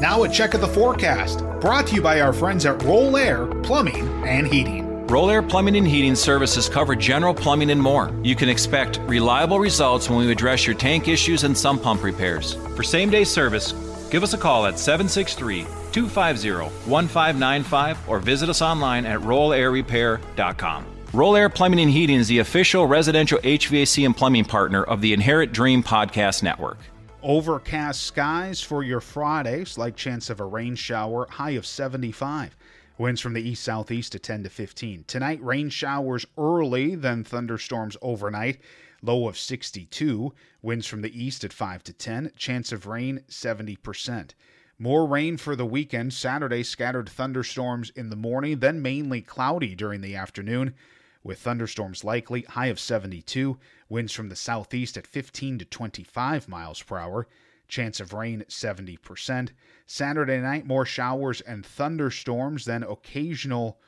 Now 0.00 0.24
a 0.24 0.28
check 0.28 0.54
of 0.54 0.60
the 0.60 0.66
forecast, 0.74 1.38
brought 1.60 1.86
to 1.86 1.94
you 1.94 2.02
by 2.02 2.20
our 2.20 2.32
friends 2.32 2.66
at 2.66 2.82
Roll 2.82 3.16
Air 3.16 3.46
Plumbing 3.62 4.08
and 4.26 4.48
Heating. 4.48 5.06
Roll 5.06 5.30
Air 5.30 5.40
Plumbing 5.40 5.76
and 5.76 5.86
Heating 5.86 6.16
services 6.16 6.68
cover 6.68 6.96
general 6.96 7.32
plumbing 7.32 7.70
and 7.70 7.80
more. 7.80 8.10
You 8.24 8.34
can 8.34 8.48
expect 8.48 8.98
reliable 9.06 9.60
results 9.60 10.10
when 10.10 10.18
we 10.18 10.32
address 10.32 10.66
your 10.66 10.74
tank 10.74 11.06
issues 11.06 11.44
and 11.44 11.56
sump 11.56 11.80
pump 11.80 12.02
repairs. 12.02 12.54
For 12.74 12.82
same 12.82 13.08
day 13.08 13.22
service, 13.22 13.70
give 14.10 14.24
us 14.24 14.34
a 14.34 14.38
call 14.38 14.66
at 14.66 14.80
763 14.80 15.62
250 15.92 16.50
1595 16.90 18.08
or 18.08 18.18
visit 18.18 18.48
us 18.48 18.60
online 18.60 19.06
at 19.06 19.20
rollairrepair.com. 19.20 20.93
Roll 21.14 21.36
Air 21.36 21.48
Plumbing 21.48 21.78
and 21.78 21.92
Heating 21.92 22.16
is 22.16 22.26
the 22.26 22.40
official 22.40 22.88
residential 22.88 23.38
HVAC 23.38 24.04
and 24.04 24.16
plumbing 24.16 24.46
partner 24.46 24.82
of 24.82 25.00
the 25.00 25.12
Inherent 25.12 25.52
Dream 25.52 25.80
Podcast 25.80 26.42
Network. 26.42 26.78
Overcast 27.22 28.02
skies 28.02 28.60
for 28.60 28.82
your 28.82 29.00
Friday. 29.00 29.64
Slight 29.64 29.94
chance 29.94 30.28
of 30.28 30.40
a 30.40 30.44
rain 30.44 30.74
shower. 30.74 31.28
High 31.30 31.50
of 31.50 31.66
75. 31.66 32.56
Winds 32.98 33.20
from 33.20 33.32
the 33.32 33.48
east 33.48 33.62
southeast 33.62 34.16
at 34.16 34.24
10 34.24 34.42
to 34.42 34.50
15. 34.50 35.04
Tonight, 35.06 35.40
rain 35.40 35.68
showers 35.68 36.26
early, 36.36 36.96
then 36.96 37.22
thunderstorms 37.22 37.96
overnight. 38.02 38.58
Low 39.00 39.28
of 39.28 39.38
62. 39.38 40.34
Winds 40.62 40.88
from 40.88 41.02
the 41.02 41.16
east 41.16 41.44
at 41.44 41.52
5 41.52 41.84
to 41.84 41.92
10. 41.92 42.32
Chance 42.36 42.72
of 42.72 42.86
rain 42.86 43.20
70%. 43.28 44.30
More 44.80 45.06
rain 45.06 45.36
for 45.36 45.54
the 45.54 45.64
weekend. 45.64 46.12
Saturday, 46.12 46.64
scattered 46.64 47.08
thunderstorms 47.08 47.90
in 47.90 48.10
the 48.10 48.16
morning, 48.16 48.58
then 48.58 48.82
mainly 48.82 49.20
cloudy 49.20 49.76
during 49.76 50.00
the 50.00 50.16
afternoon 50.16 50.74
with 51.24 51.38
thunderstorms 51.40 52.04
likely, 52.04 52.42
high 52.42 52.66
of 52.66 52.78
72, 52.78 53.58
winds 53.88 54.12
from 54.12 54.28
the 54.28 54.36
southeast 54.36 54.96
at 54.96 55.06
15 55.06 55.58
to 55.58 55.64
25 55.64 56.48
miles 56.48 56.82
per 56.82 56.98
hour, 56.98 57.26
chance 57.66 57.98
of 57.98 58.12
rain 58.12 58.44
70%. 58.48 59.48
Saturday 59.86 60.38
night, 60.40 60.66
more 60.66 60.84
showers 60.84 61.40
and 61.40 61.64
thunderstorms, 61.64 62.66
then 62.66 62.82
occasional. 62.84 63.80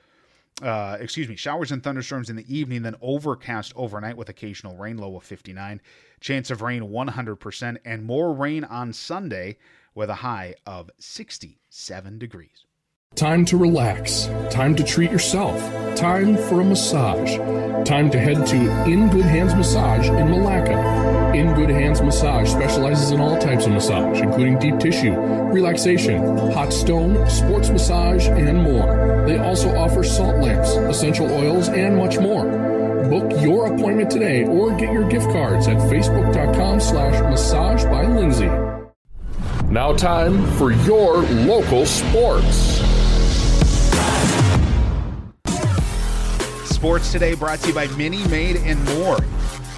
Uh, 0.63 0.97
excuse 0.99 1.29
me, 1.29 1.37
showers 1.37 1.71
and 1.71 1.83
thunderstorms 1.83 2.31
in 2.31 2.37
the 2.37 2.55
evening, 2.57 2.81
then 2.81 2.97
overcast 3.03 3.75
overnight 3.77 4.17
with 4.17 4.31
occasional 4.31 4.75
rain, 4.75 4.97
low 4.97 5.15
of 5.15 5.23
59. 5.23 5.83
Chance 6.21 6.51
of 6.51 6.63
rain 6.63 6.85
100%, 6.85 7.77
and 7.85 8.05
more 8.07 8.33
rain 8.33 8.65
on 8.65 8.95
Sunday 8.95 9.59
with 9.95 10.09
a 10.09 10.15
high 10.15 10.55
of 10.65 10.91
67 10.99 12.19
degrees. 12.19 12.65
Time 13.15 13.45
to 13.45 13.59
relax. 13.59 14.31
Time 14.51 14.75
to 14.77 14.83
treat 14.83 15.11
yourself. 15.11 15.61
Time 15.97 16.37
for 16.37 16.61
a 16.61 16.65
massage. 16.65 17.39
Time 17.89 18.11
to 18.11 18.19
head 18.19 18.47
to 18.49 18.85
In 18.85 19.09
Good 19.09 19.25
Hands 19.25 19.55
Massage 19.55 20.07
in 20.11 20.29
Milaca. 20.29 21.35
In 21.35 21.55
Good 21.55 21.71
Hands 21.71 21.99
Massage 22.03 22.51
specializes 22.51 23.13
in 23.13 23.21
all 23.21 23.39
types 23.39 23.65
of 23.65 23.73
massage, 23.73 24.21
including 24.21 24.59
deep 24.59 24.79
tissue, 24.79 25.15
relaxation, 25.19 26.37
hot 26.53 26.71
stone, 26.71 27.29
sports 27.31 27.71
massage, 27.71 28.29
and 28.29 28.63
more. 28.63 29.25
They 29.27 29.39
also 29.39 29.75
offer 29.75 30.05
salt 30.05 30.37
lamps, 30.37 30.69
essential 30.77 31.33
oils, 31.33 31.71
and 31.71 31.97
much 31.97 32.19
more. 32.19 32.45
Book 33.09 33.33
your 33.41 33.75
appointment 33.75 34.11
today 34.11 34.45
or 34.45 34.77
get 34.77 34.93
your 34.93 35.09
gift 35.09 35.31
cards 35.31 35.67
at 35.67 35.79
facebook.com 35.79 36.79
slash 36.79 37.23
massage 37.23 37.85
by 37.85 38.05
Lindsay. 38.05 38.51
Now 39.71 39.95
time 39.95 40.45
for 40.59 40.73
your 40.73 41.23
local 41.23 41.87
sports. 41.87 42.86
Sports 46.77 47.11
Today 47.11 47.35
brought 47.35 47.61
to 47.61 47.69
you 47.69 47.75
by 47.75 47.87
Mini 47.97 48.23
Made 48.29 48.57
and 48.57 48.79
More. 48.85 49.17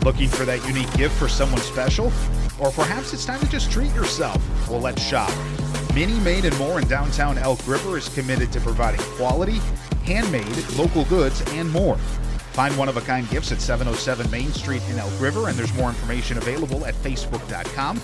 Looking 0.03 0.29
for 0.29 0.45
that 0.45 0.67
unique 0.67 0.93
gift 0.95 1.15
for 1.15 1.29
someone 1.29 1.61
special? 1.61 2.07
Or 2.59 2.73
perhaps 2.73 3.13
it's 3.13 3.25
time 3.25 3.39
to 3.39 3.49
just 3.49 3.71
treat 3.71 3.95
yourself? 3.95 4.37
Well, 4.69 4.81
let's 4.81 5.01
shop. 5.01 5.33
Mini 5.95 6.19
Made 6.19 6.45
and 6.45 6.59
More 6.59 6.81
in 6.81 6.89
downtown 6.89 7.39
Elk 7.39 7.61
River 7.69 7.99
is 7.99 8.09
committed 8.09 8.51
to 8.51 8.61
providing 8.61 8.99
quality, 9.15 9.61
handmade, 10.05 10.69
local 10.71 11.05
goods, 11.05 11.41
and 11.53 11.71
more. 11.71 11.97
Find 12.55 12.77
one 12.77 12.89
of 12.89 12.97
a 12.97 13.01
kind 13.01 13.31
gifts 13.31 13.53
at 13.53 13.61
707 13.61 14.29
Main 14.29 14.51
Street 14.51 14.83
in 14.91 14.99
Elk 14.99 15.21
River, 15.21 15.49
and 15.49 15.57
there's 15.57 15.73
more 15.75 15.91
information 15.91 16.37
available 16.37 16.85
at 16.85 16.95
facebook.com 16.97 17.99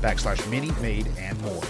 backslash 0.00 0.50
mini 0.50 0.70
made 0.80 1.06
and 1.18 1.38
more. 1.42 1.62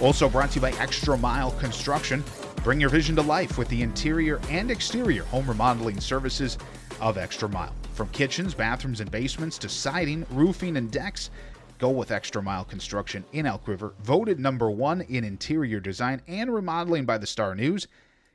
Also 0.00 0.28
brought 0.28 0.50
to 0.50 0.56
you 0.56 0.62
by 0.62 0.72
Extra 0.80 1.16
Mile 1.16 1.52
Construction. 1.52 2.24
Bring 2.64 2.80
your 2.80 2.88
vision 2.88 3.14
to 3.16 3.22
life 3.22 3.58
with 3.58 3.68
the 3.68 3.82
interior 3.82 4.40
and 4.48 4.70
exterior 4.70 5.24
home 5.24 5.46
remodeling 5.46 6.00
services 6.00 6.56
of 6.98 7.18
Extra 7.18 7.46
Mile. 7.46 7.74
From 7.92 8.08
kitchens, 8.08 8.54
bathrooms, 8.54 9.00
and 9.00 9.10
basements 9.10 9.58
to 9.58 9.68
siding, 9.68 10.24
roofing, 10.30 10.78
and 10.78 10.90
decks, 10.90 11.28
go 11.78 11.90
with 11.90 12.10
Extra 12.10 12.42
Mile 12.42 12.64
Construction 12.64 13.22
in 13.32 13.44
Elk 13.44 13.68
River. 13.68 13.92
Voted 14.02 14.40
number 14.40 14.70
one 14.70 15.02
in 15.02 15.24
interior 15.24 15.78
design 15.78 16.22
and 16.26 16.54
remodeling 16.54 17.04
by 17.04 17.18
the 17.18 17.26
Star 17.26 17.54
News. 17.54 17.86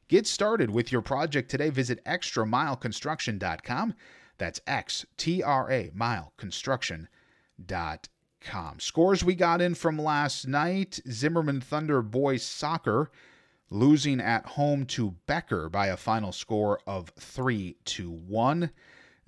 Get 0.09 0.27
started 0.27 0.69
with 0.69 0.91
your 0.91 1.01
project 1.01 1.49
today. 1.49 1.71
Visit 1.71 2.05
extramileconstruction.com. 2.05 3.95
That's 4.37 4.61
X 4.67 5.07
T 5.17 5.41
R 5.41 5.71
A 5.71 5.89
mile 5.95 6.33
mileconstruction.com. 6.39 8.79
Scores 8.79 9.23
we 9.23 9.33
got 9.33 9.59
in 9.59 9.73
from 9.73 9.97
last 9.97 10.47
night 10.47 10.99
Zimmerman 11.09 11.61
Thunder 11.61 12.03
boys 12.03 12.43
soccer 12.43 13.09
losing 13.69 14.19
at 14.19 14.45
home 14.45 14.85
to 14.85 15.15
Becker 15.27 15.69
by 15.69 15.87
a 15.87 15.97
final 15.97 16.31
score 16.31 16.79
of 16.87 17.09
3 17.19 17.75
to 17.85 18.09
1. 18.09 18.71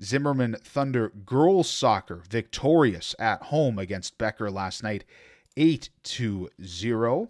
Zimmerman 0.02 0.56
Thunder 0.64 1.10
girls 1.10 1.70
soccer 1.70 2.24
victorious 2.30 3.16
at 3.20 3.44
home 3.44 3.78
against 3.78 4.18
Becker 4.18 4.50
last 4.50 4.82
night 4.82 5.06
8 5.58 5.90
to 6.04 6.50
0. 6.64 7.30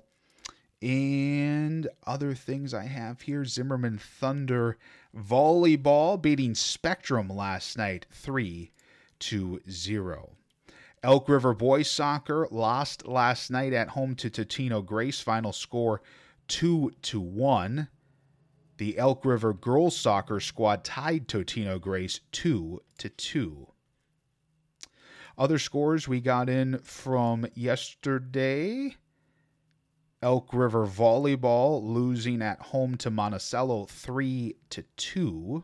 And 0.81 1.87
other 2.07 2.33
things 2.33 2.73
I 2.73 2.85
have 2.85 3.21
here 3.21 3.45
Zimmerman 3.45 3.99
Thunder 3.99 4.77
volleyball 5.15 6.19
beating 6.19 6.55
Spectrum 6.55 7.27
last 7.27 7.77
night 7.77 8.05
3 8.11 8.71
to 9.19 9.61
0. 9.69 10.31
Elk 11.03 11.27
River 11.27 11.53
boys 11.53 11.89
soccer 11.89 12.47
lost 12.51 13.07
last 13.07 13.51
night 13.51 13.73
at 13.73 13.89
home 13.89 14.15
to 14.15 14.29
Totino 14.29 14.85
Grace 14.85 15.19
final 15.19 15.51
score 15.51 16.01
2 16.51 16.91
to 17.01 17.21
1. 17.21 17.87
The 18.75 18.97
Elk 18.97 19.23
River 19.23 19.53
girls 19.53 19.95
soccer 19.95 20.41
squad 20.41 20.83
tied 20.83 21.29
Totino 21.29 21.79
Grace 21.79 22.19
2 22.33 22.81
to 22.97 23.09
2. 23.09 23.67
Other 25.37 25.57
scores 25.57 26.09
we 26.09 26.19
got 26.19 26.49
in 26.49 26.79
from 26.79 27.47
yesterday. 27.55 28.97
Elk 30.21 30.53
River 30.53 30.85
volleyball 30.85 31.81
losing 31.81 32.41
at 32.41 32.59
home 32.59 32.97
to 32.97 33.09
Monticello 33.09 33.85
3 33.85 34.53
to 34.71 34.83
2. 34.97 35.63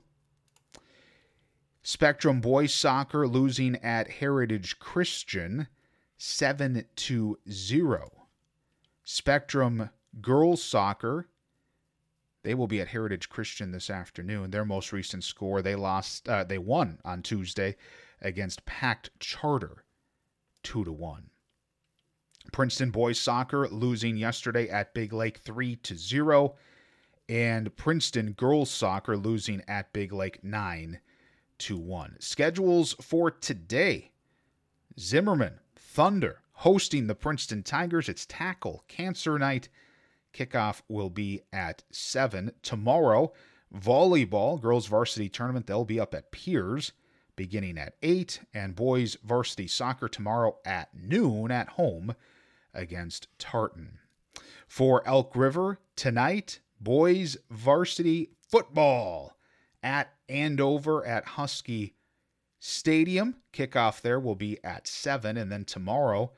Spectrum 1.84 2.40
boys 2.40 2.74
soccer 2.74 3.28
losing 3.28 3.76
at 3.84 4.10
Heritage 4.10 4.80
Christian 4.80 5.68
7 6.18 6.86
to 6.96 7.38
0. 7.50 8.10
Spectrum 9.04 9.90
girls 10.22 10.64
soccer 10.64 11.28
they 12.48 12.54
will 12.54 12.68
be 12.68 12.80
at 12.80 12.88
Heritage 12.88 13.28
Christian 13.28 13.72
this 13.72 13.90
afternoon. 13.90 14.52
Their 14.52 14.64
most 14.64 14.94
recent 14.94 15.26
score, 15.26 15.62
they 15.62 15.76
lost 15.76 16.30
uh, 16.30 16.46
they 16.46 16.58
won 16.58 16.98
on 17.04 17.22
Tuesday 17.22 17.76
against 18.22 18.66
Pact 18.66 19.10
Charter 19.20 19.84
2 20.64 20.86
to 20.86 20.92
1. 20.94 21.30
Princeton 22.54 22.92
boys 22.92 23.20
soccer 23.20 23.68
losing 23.68 24.16
yesterday 24.16 24.70
at 24.70 24.94
Big 24.94 25.12
Lake 25.12 25.40
3 25.40 25.76
to 25.76 25.98
0 25.98 26.56
and 27.28 27.76
Princeton 27.76 28.32
girls 28.32 28.72
soccer 28.72 29.18
losing 29.18 29.62
at 29.68 29.92
Big 29.92 30.14
Lake 30.14 30.42
9 30.42 31.02
to 31.58 31.78
1. 31.78 32.16
Schedules 32.20 32.94
for 33.02 33.30
today. 33.30 34.12
Zimmerman 34.98 35.60
Thunder 35.76 36.42
hosting 36.54 37.08
the 37.08 37.16
Princeton 37.16 37.62
Tigers. 37.62 38.08
It's 38.08 38.26
tackle 38.26 38.86
cancer 38.88 39.38
night. 39.38 39.68
Kickoff 40.38 40.82
will 40.88 41.10
be 41.10 41.42
at 41.52 41.84
7 41.92 42.52
tomorrow. 42.62 43.34
Volleyball 43.74 44.62
girls 44.62 44.86
varsity 44.86 45.30
tournament 45.30 45.66
they'll 45.66 45.84
be 45.84 46.00
up 46.00 46.14
at 46.14 46.32
Pierz 46.32 46.92
beginning 47.36 47.78
at 47.78 47.96
8 48.04 48.42
and 48.54 48.76
boys 48.76 49.18
varsity 49.24 49.68
soccer 49.68 50.08
tomorrow 50.08 50.58
at 50.66 50.90
noon 50.94 51.52
at 51.52 51.70
home 51.70 52.16
against 52.74 53.28
Tartan. 53.40 54.00
For 54.68 55.06
Elk 55.08 55.36
River, 55.36 55.80
tonight, 55.96 56.60
boys 56.80 57.38
varsity 57.50 58.32
football 58.48 59.38
at 59.82 60.14
Andover 60.30 61.06
at 61.06 61.26
Husky 61.26 61.96
Stadium. 62.60 63.38
Kickoff 63.54 64.02
there 64.02 64.20
will 64.20 64.36
be 64.36 64.64
at 64.64 64.88
7. 64.88 65.38
And 65.38 65.52
then 65.52 65.66
tomorrow 65.66 66.32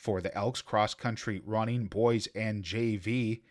for 0.00 0.22
the 0.22 0.34
Elks 0.34 0.62
cross 0.62 0.94
country 0.94 1.42
running, 1.44 1.84
boys 1.84 2.26
and 2.34 2.64
JV 2.64 3.42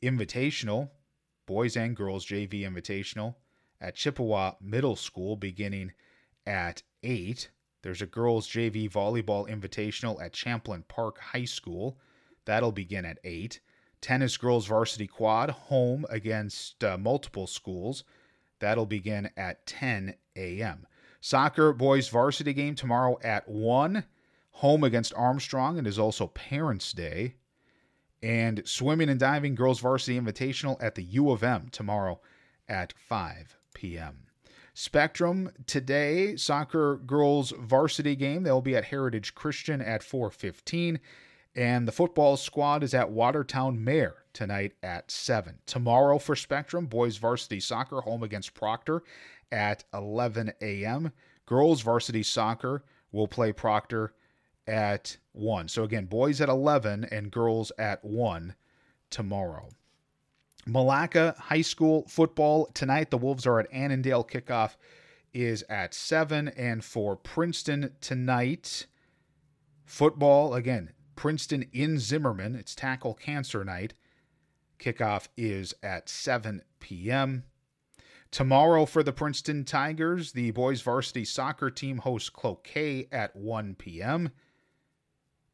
invitational, 0.00 0.90
boys 1.44 1.76
and 1.76 1.96
girls 1.96 2.24
JV 2.24 2.60
invitational 2.60 3.34
at 3.80 3.96
Chippewa 3.96 4.52
Middle 4.60 4.94
School 4.94 5.34
beginning 5.34 5.92
at 6.46 6.84
8. 7.02 7.50
There's 7.82 8.00
a 8.00 8.06
girls 8.06 8.48
JV 8.48 8.88
volleyball 8.88 9.48
invitational 9.48 10.22
at 10.22 10.32
Champlin 10.32 10.84
Park 10.86 11.18
High 11.18 11.46
School. 11.46 11.98
That'll 12.44 12.70
begin 12.70 13.04
at 13.04 13.18
8. 13.24 13.58
Tennis 14.00 14.36
girls 14.36 14.68
varsity 14.68 15.08
quad 15.08 15.50
home 15.50 16.06
against 16.08 16.84
uh, 16.84 16.96
multiple 16.96 17.48
schools. 17.48 18.04
That'll 18.60 18.86
begin 18.86 19.30
at 19.36 19.66
10 19.66 20.14
a.m. 20.36 20.86
Soccer 21.20 21.72
boys 21.72 22.08
varsity 22.08 22.52
game 22.52 22.76
tomorrow 22.76 23.18
at 23.24 23.48
1. 23.48 24.04
Home 24.56 24.84
against 24.84 25.14
Armstrong. 25.14 25.78
and 25.78 25.86
is 25.86 25.98
also 25.98 26.26
Parents' 26.28 26.92
Day. 26.92 27.34
And 28.22 28.62
swimming 28.64 29.08
and 29.08 29.18
diving 29.18 29.54
girls 29.56 29.80
varsity 29.80 30.18
invitational 30.18 30.76
at 30.80 30.94
the 30.94 31.02
U 31.02 31.30
of 31.30 31.42
M 31.42 31.68
tomorrow 31.72 32.20
at 32.68 32.92
5 32.92 33.56
p.m. 33.74 34.26
Spectrum 34.74 35.50
today, 35.66 36.36
soccer 36.36 36.96
girls 36.96 37.52
varsity 37.60 38.16
game. 38.16 38.42
They'll 38.42 38.62
be 38.62 38.76
at 38.76 38.86
Heritage 38.86 39.34
Christian 39.34 39.82
at 39.82 40.00
4:15, 40.00 40.98
and 41.54 41.86
the 41.86 41.92
football 41.92 42.38
squad 42.38 42.82
is 42.82 42.94
at 42.94 43.10
Watertown-Mayer 43.10 44.14
tonight 44.32 44.72
at 44.82 45.10
7. 45.10 45.58
Tomorrow 45.66 46.18
for 46.18 46.34
Spectrum, 46.34 46.86
boys 46.86 47.18
varsity 47.18 47.60
soccer 47.60 48.00
home 48.00 48.22
against 48.22 48.54
Proctor 48.54 49.02
at 49.50 49.84
11 49.92 50.52
a.m. 50.62 51.12
Girls 51.44 51.82
varsity 51.82 52.22
soccer 52.22 52.84
will 53.10 53.28
play 53.28 53.52
Proctor 53.52 54.14
at 54.66 55.16
1. 55.32 55.68
So 55.68 55.84
again, 55.84 56.06
boys 56.06 56.40
at 56.40 56.48
11 56.48 57.04
and 57.10 57.30
girls 57.30 57.72
at 57.78 58.04
1 58.04 58.54
tomorrow. 59.10 59.68
Milaca 60.66 61.36
High 61.36 61.62
School 61.62 62.06
football 62.08 62.66
tonight. 62.66 63.10
The 63.10 63.18
Wolves 63.18 63.46
are 63.46 63.58
at 63.58 63.72
Annandale. 63.72 64.24
Kickoff 64.24 64.76
is 65.34 65.64
at 65.68 65.94
7. 65.94 66.48
And 66.48 66.84
for 66.84 67.16
Princeton 67.16 67.92
tonight, 68.00 68.86
football, 69.84 70.54
again, 70.54 70.92
Princeton 71.16 71.66
in 71.72 71.98
Zimmerman. 71.98 72.54
It's 72.54 72.74
tackle 72.74 73.14
cancer 73.14 73.64
night. 73.64 73.94
Kickoff 74.78 75.28
is 75.36 75.74
at 75.82 76.08
7 76.08 76.62
p.m. 76.80 77.44
Tomorrow 78.30 78.86
for 78.86 79.02
the 79.02 79.12
Princeton 79.12 79.64
Tigers, 79.64 80.32
the 80.32 80.52
boys 80.52 80.80
varsity 80.80 81.24
soccer 81.24 81.70
team 81.70 81.98
hosts 81.98 82.30
Cloquet 82.30 83.06
at 83.12 83.36
1 83.36 83.74
p.m. 83.74 84.30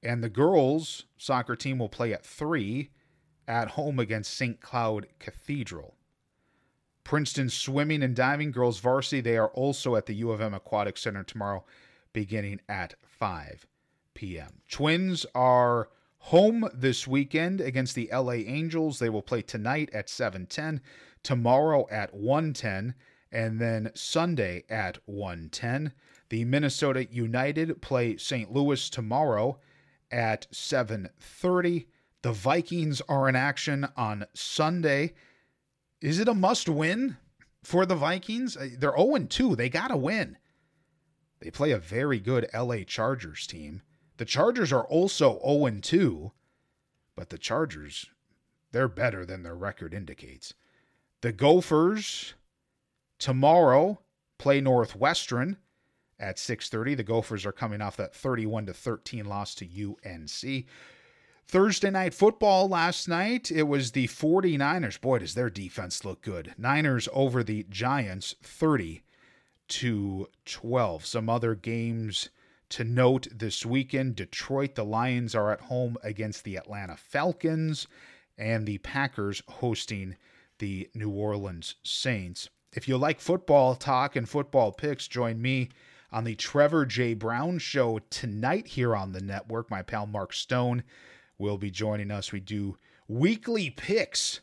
And 0.03 0.23
the 0.23 0.29
girls 0.29 1.07
soccer 1.17 1.57
team 1.57 1.79
will 1.79 1.89
play 1.89 2.13
at 2.13 2.25
3 2.25 2.91
at 3.47 3.71
home 3.71 3.99
against 3.99 4.35
St. 4.37 4.61
Cloud 4.61 5.07
Cathedral. 5.19 5.97
Princeton 7.03 7.49
swimming 7.49 8.03
and 8.03 8.15
diving 8.15 8.53
girls 8.53 8.81
varsity, 8.81 9.23
they 9.23 9.39
are 9.39 9.49
also 9.49 9.97
at 9.97 10.07
the 10.07 10.15
U 10.17 10.31
of 10.31 10.41
M 10.41 10.53
Aquatic 10.53 10.99
Center 10.99 11.25
tomorrow 11.25 11.65
beginning 12.13 12.61
at 12.69 12.95
5 13.03 13.67
p.m. 14.15 14.61
Twins 14.69 15.25
are 15.35 15.89
home 16.19 16.69
this 16.75 17.07
weekend 17.07 17.61
against 17.61 17.95
the 17.95 18.11
LA 18.13 18.33
Angels. 18.33 18.99
They 18.99 19.09
will 19.09 19.23
play 19.23 19.41
tonight 19.41 19.89
at 19.93 20.09
7:10, 20.09 20.81
tomorrow 21.23 21.87
at 21.91 22.15
1:10, 22.15 22.95
and 23.33 23.61
then 23.61 23.91
Sunday 23.95 24.65
at 24.69 24.99
1:10. 25.09 25.93
The 26.29 26.45
Minnesota 26.45 27.07
United 27.11 27.81
play 27.81 28.17
St. 28.19 28.53
Louis 28.53 28.91
tomorrow 28.91 29.59
at 30.11 30.47
7:30. 30.53 31.87
The 32.23 32.33
Vikings 32.33 33.01
are 33.03 33.29
in 33.29 33.37
action 33.37 33.89
on 33.97 34.27
Sunday. 34.35 35.15
Is 36.01 36.19
it 36.19 36.29
a 36.29 36.35
must 36.35 36.69
win 36.69 37.17
for 37.63 37.87
the 37.87 37.95
Vikings? 37.95 38.57
Uh, 38.57 38.71
they're 38.79 38.97
0 38.97 39.27
2. 39.29 39.57
They 39.57 39.69
got 39.69 39.89
to 39.89 39.97
win. 39.97 40.37
They 41.41 41.51
play 41.51 41.71
a 41.71 41.79
very 41.79 42.19
good 42.19 42.49
LA 42.53 42.83
Chargers 42.85 43.47
team. 43.47 43.83
The 44.17 44.25
Chargers 44.25 44.73
are 44.73 44.85
also 44.85 45.39
0 45.41 45.81
2, 45.81 46.33
but 47.15 47.31
the 47.31 47.39
Chargers, 47.39 48.07
they're 48.73 48.89
better 48.89 49.25
than 49.25 49.43
their 49.43 49.57
record 49.57 49.95
indicates. 49.95 50.55
The 51.21 51.33
Gophers 51.33 52.35
tomorrow 53.19 54.01
play 54.39 54.61
Northwestern 54.61 55.57
at 56.19 56.39
6:30. 56.39 56.97
The 56.97 57.03
Gophers 57.03 57.47
are 57.47 57.53
coming 57.53 57.81
off 57.81 57.97
that 57.97 58.15
31 58.15 58.67
to 58.67 58.75
13 58.75 59.25
loss 59.27 59.55
to 59.57 59.67
UNC. 59.67 60.67
Thursday 61.47 61.91
night 61.91 62.13
football 62.13 62.69
last 62.69 63.09
night, 63.09 63.51
it 63.51 63.63
was 63.63 63.93
the 63.93 64.07
49ers. 64.07 65.01
Boy, 65.01 65.21
does 65.21 65.35
their 65.35 65.49
defense 65.49 66.05
look 66.05 66.21
good. 66.21 66.55
Niners 66.59 67.09
over 67.13 67.43
the 67.43 67.65
Giants 67.71 68.35
30 68.43 69.03
to 69.69 70.29
12. 70.45 71.07
Some 71.07 71.31
other 71.31 71.55
games 71.55 72.29
to 72.71 72.85
note 72.85 73.29
this 73.35 73.65
weekend 73.65 74.17
Detroit, 74.17 74.75
the 74.75 74.85
Lions 74.85 75.35
are 75.35 75.51
at 75.51 75.63
home 75.63 75.97
against 76.03 76.45
the 76.45 76.57
Atlanta 76.57 76.97
Falcons, 76.97 77.87
and 78.37 78.67
the 78.67 78.79
Packers 78.79 79.43
hosting 79.49 80.17
the 80.59 80.91
New 80.95 81.11
Orleans 81.11 81.77
Saints. 81.83 82.51
If 82.75 82.89
you 82.89 82.99
like 82.99 83.21
football 83.21 83.75
talk 83.75 84.17
and 84.17 84.29
football 84.29 84.73
picks, 84.73 85.09
join 85.09 85.41
me 85.41 85.71
on 86.11 86.25
the 86.25 86.35
Trevor 86.35 86.87
J. 86.87 87.15
Brown 87.15 87.59
Show 87.59 88.01
tonight 88.11 88.69
here 88.69 88.97
on 88.97 89.13
the 89.13 89.21
network. 89.21 89.71
My 89.71 89.83
pal 89.83 90.07
Mark 90.07 90.33
Stone 90.33 90.83
will 91.39 91.59
be 91.59 91.71
joining 91.71 92.11
us. 92.11 92.33
We 92.33 92.41
do 92.41 92.77
weekly 93.07 93.71
picks 93.71 94.41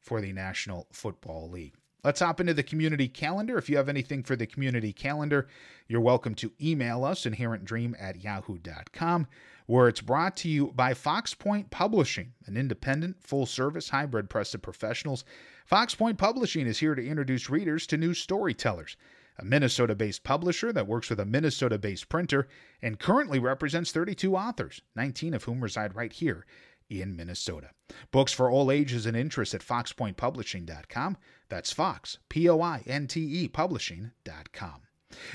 for 0.00 0.20
the 0.20 0.32
National 0.32 0.86
Football 0.92 1.50
League. 1.50 1.74
Let's 2.04 2.20
hop 2.20 2.38
into 2.38 2.54
the 2.54 2.62
community 2.62 3.08
calendar. 3.08 3.58
If 3.58 3.68
you 3.68 3.76
have 3.78 3.88
anything 3.88 4.22
for 4.22 4.36
the 4.36 4.46
community 4.46 4.92
calendar, 4.92 5.48
you're 5.88 6.00
welcome 6.00 6.36
to 6.36 6.52
email 6.62 7.04
us, 7.04 7.26
inherentdream 7.26 7.96
at 7.98 8.22
yahoo.com, 8.22 9.26
where 9.66 9.88
it's 9.88 10.02
brought 10.02 10.36
to 10.36 10.48
you 10.48 10.72
by 10.76 10.94
Fox 10.94 11.34
Pointe 11.34 11.70
Publishing, 11.70 12.34
an 12.46 12.56
independent, 12.56 13.20
full 13.20 13.44
service, 13.44 13.88
hybrid 13.88 14.30
press 14.30 14.54
of 14.54 14.62
professionals. 14.62 15.24
Fox 15.64 15.96
Pointe 15.96 16.16
Publishing 16.18 16.68
is 16.68 16.78
here 16.78 16.94
to 16.94 17.04
introduce 17.04 17.50
readers 17.50 17.88
to 17.88 17.96
new 17.96 18.14
storytellers, 18.14 18.96
a 19.38 19.44
Minnesota 19.44 19.94
based 19.94 20.24
publisher 20.24 20.72
that 20.72 20.86
works 20.86 21.10
with 21.10 21.20
a 21.20 21.24
Minnesota 21.24 21.78
based 21.78 22.08
printer 22.08 22.48
and 22.80 22.98
currently 22.98 23.38
represents 23.38 23.92
32 23.92 24.36
authors, 24.36 24.80
19 24.94 25.34
of 25.34 25.44
whom 25.44 25.60
reside 25.60 25.94
right 25.94 26.12
here 26.12 26.46
in 26.88 27.16
Minnesota. 27.16 27.70
Books 28.10 28.32
for 28.32 28.50
all 28.50 28.70
ages 28.70 29.06
and 29.06 29.16
interests 29.16 29.54
at 29.54 29.60
foxpointpublishing.com. 29.60 31.16
That's 31.48 31.72
Fox, 31.72 32.18
P 32.28 32.48
O 32.48 32.60
I 32.60 32.82
N 32.86 33.06
T 33.06 33.20
E, 33.20 33.48
publishing.com. 33.48 34.82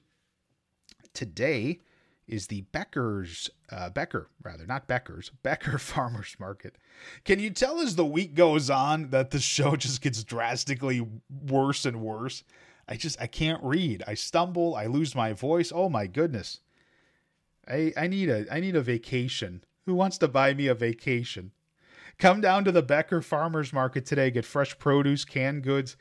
Today 1.12 1.80
is 2.26 2.46
the 2.46 2.62
Becker's, 2.62 3.50
uh, 3.70 3.90
Becker, 3.90 4.30
rather, 4.42 4.64
not 4.64 4.88
Becker's, 4.88 5.30
Becker 5.42 5.76
Farmers 5.76 6.36
Market. 6.40 6.78
Can 7.26 7.38
you 7.38 7.50
tell 7.50 7.80
as 7.80 7.96
the 7.96 8.06
week 8.06 8.34
goes 8.34 8.70
on 8.70 9.10
that 9.10 9.30
the 9.30 9.40
show 9.40 9.76
just 9.76 10.00
gets 10.00 10.24
drastically 10.24 11.06
worse 11.28 11.84
and 11.84 12.00
worse? 12.00 12.44
I 12.88 12.96
just, 12.96 13.20
I 13.20 13.26
can't 13.26 13.62
read. 13.62 14.02
I 14.06 14.14
stumble, 14.14 14.74
I 14.74 14.86
lose 14.86 15.14
my 15.14 15.32
voice. 15.32 15.72
Oh 15.74 15.88
my 15.88 16.06
goodness. 16.06 16.60
I, 17.68 17.92
I 17.96 18.06
need 18.06 18.28
a, 18.28 18.44
I 18.52 18.60
need 18.60 18.76
a 18.76 18.82
vacation. 18.82 19.64
Who 19.86 19.94
wants 19.94 20.18
to 20.18 20.28
buy 20.28 20.54
me 20.54 20.66
a 20.66 20.74
vacation? 20.74 21.52
Come 22.18 22.40
down 22.40 22.64
to 22.64 22.72
the 22.72 22.82
Becker 22.82 23.22
Farmers 23.22 23.72
Market 23.72 24.06
today, 24.06 24.30
get 24.30 24.44
fresh 24.44 24.78
produce, 24.78 25.24
canned 25.24 25.62
goods, 25.62 25.96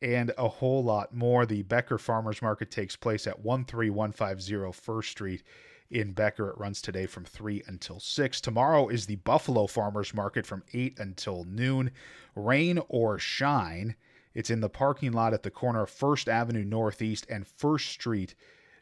and 0.00 0.32
a 0.38 0.48
whole 0.48 0.82
lot 0.82 1.14
more. 1.14 1.44
The 1.46 1.62
Becker 1.62 1.98
Farmers 1.98 2.40
Market 2.40 2.70
takes 2.70 2.96
place 2.96 3.26
at 3.26 3.42
13150 3.42 4.72
First 4.72 5.10
Street 5.10 5.42
in 5.90 6.12
Becker. 6.12 6.50
It 6.50 6.58
runs 6.58 6.80
today 6.80 7.06
from 7.06 7.24
3 7.24 7.62
until 7.66 8.00
6. 8.00 8.40
Tomorrow 8.40 8.88
is 8.88 9.06
the 9.06 9.16
Buffalo 9.16 9.66
Farmers 9.66 10.14
Market 10.14 10.46
from 10.46 10.62
8 10.72 10.98
until 10.98 11.44
noon. 11.44 11.90
Rain 12.34 12.80
or 12.88 13.18
shine. 13.18 13.96
It's 14.36 14.50
in 14.50 14.60
the 14.60 14.68
parking 14.68 15.12
lot 15.12 15.32
at 15.32 15.42
the 15.42 15.50
corner 15.50 15.84
of 15.84 15.88
First 15.88 16.28
Avenue 16.28 16.62
Northeast 16.62 17.26
and 17.30 17.46
First 17.46 17.88
Street 17.88 18.34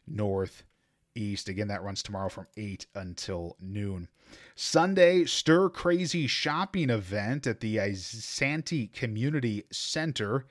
Northeast. 0.05 1.47
Again, 1.47 1.69
that 1.69 1.81
runs 1.81 2.03
tomorrow 2.03 2.27
from 2.27 2.47
8 2.57 2.85
until 2.93 3.55
noon. 3.61 4.09
Sunday, 4.55 5.23
Stir 5.23 5.69
Crazy 5.69 6.27
Shopping 6.27 6.89
event 6.89 7.47
at 7.47 7.61
the 7.61 7.77
Isanti 7.77 8.91
Community 8.91 9.63
Center. 9.71 10.45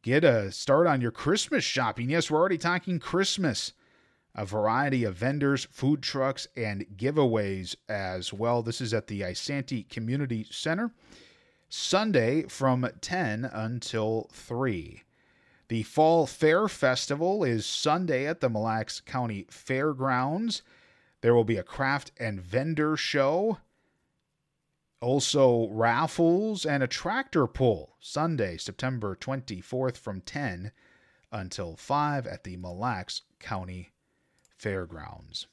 Get 0.00 0.24
a 0.24 0.50
start 0.50 0.86
on 0.86 1.02
your 1.02 1.10
Christmas 1.10 1.62
shopping. 1.62 2.08
Yes, 2.08 2.30
we're 2.30 2.38
already 2.38 2.56
talking 2.56 2.98
Christmas. 2.98 3.74
A 4.34 4.46
variety 4.46 5.04
of 5.04 5.16
vendors, 5.16 5.66
food 5.70 6.02
trucks, 6.02 6.48
and 6.56 6.86
giveaways 6.96 7.76
as 7.90 8.32
well. 8.32 8.62
This 8.62 8.80
is 8.80 8.94
at 8.94 9.06
the 9.06 9.20
Isanti 9.20 9.86
Community 9.90 10.46
Center. 10.50 10.92
Sunday 11.72 12.42
from 12.48 12.84
10 13.00 13.44
until 13.44 14.28
3. 14.32 15.04
The 15.68 15.84
Fall 15.84 16.26
Fair 16.26 16.66
Festival 16.66 17.44
is 17.44 17.64
Sunday 17.64 18.26
at 18.26 18.40
the 18.40 18.50
Mille 18.50 18.62
Lacs 18.62 19.00
County 19.00 19.46
Fairgrounds. 19.48 20.62
There 21.20 21.32
will 21.32 21.44
be 21.44 21.58
a 21.58 21.62
craft 21.62 22.10
and 22.18 22.40
vendor 22.40 22.96
show. 22.96 23.58
Also, 25.00 25.68
raffles 25.68 26.66
and 26.66 26.82
a 26.82 26.88
tractor 26.88 27.46
pull 27.46 27.94
Sunday, 28.00 28.56
September 28.56 29.14
24th 29.14 29.96
from 29.96 30.22
10 30.22 30.72
until 31.30 31.76
5 31.76 32.26
at 32.26 32.42
the 32.42 32.56
Mille 32.56 32.76
Lacs 32.76 33.22
County 33.38 33.90
Fairgrounds. 34.58 35.46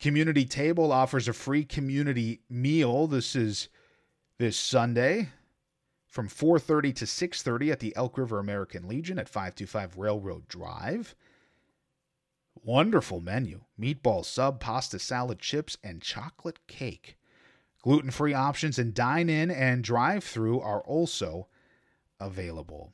Community 0.00 0.46
Table 0.46 0.90
offers 0.92 1.28
a 1.28 1.34
free 1.34 1.62
community 1.62 2.40
meal. 2.48 3.06
This 3.06 3.36
is 3.36 3.68
this 4.38 4.56
Sunday 4.56 5.28
from 6.08 6.28
4:30 6.28 6.92
to 6.94 7.06
6:30 7.06 7.70
at 7.70 7.80
the 7.80 7.94
Elk 7.94 8.16
River 8.18 8.38
American 8.38 8.88
Legion 8.88 9.18
at 9.18 9.28
525 9.28 9.98
Railroad 9.98 10.48
Drive. 10.48 11.14
Wonderful 12.64 13.20
menu 13.20 13.64
meatball 13.78 14.24
sub, 14.24 14.58
pasta 14.58 14.98
salad, 14.98 15.38
chips, 15.38 15.76
and 15.84 16.02
chocolate 16.02 16.66
cake. 16.66 17.16
Gluten 17.82 18.10
free 18.10 18.34
options 18.34 18.78
and 18.78 18.92
dine 18.92 19.28
in 19.28 19.50
and 19.50 19.84
drive 19.84 20.24
through 20.24 20.60
are 20.60 20.80
also 20.80 21.46
available. 22.18 22.92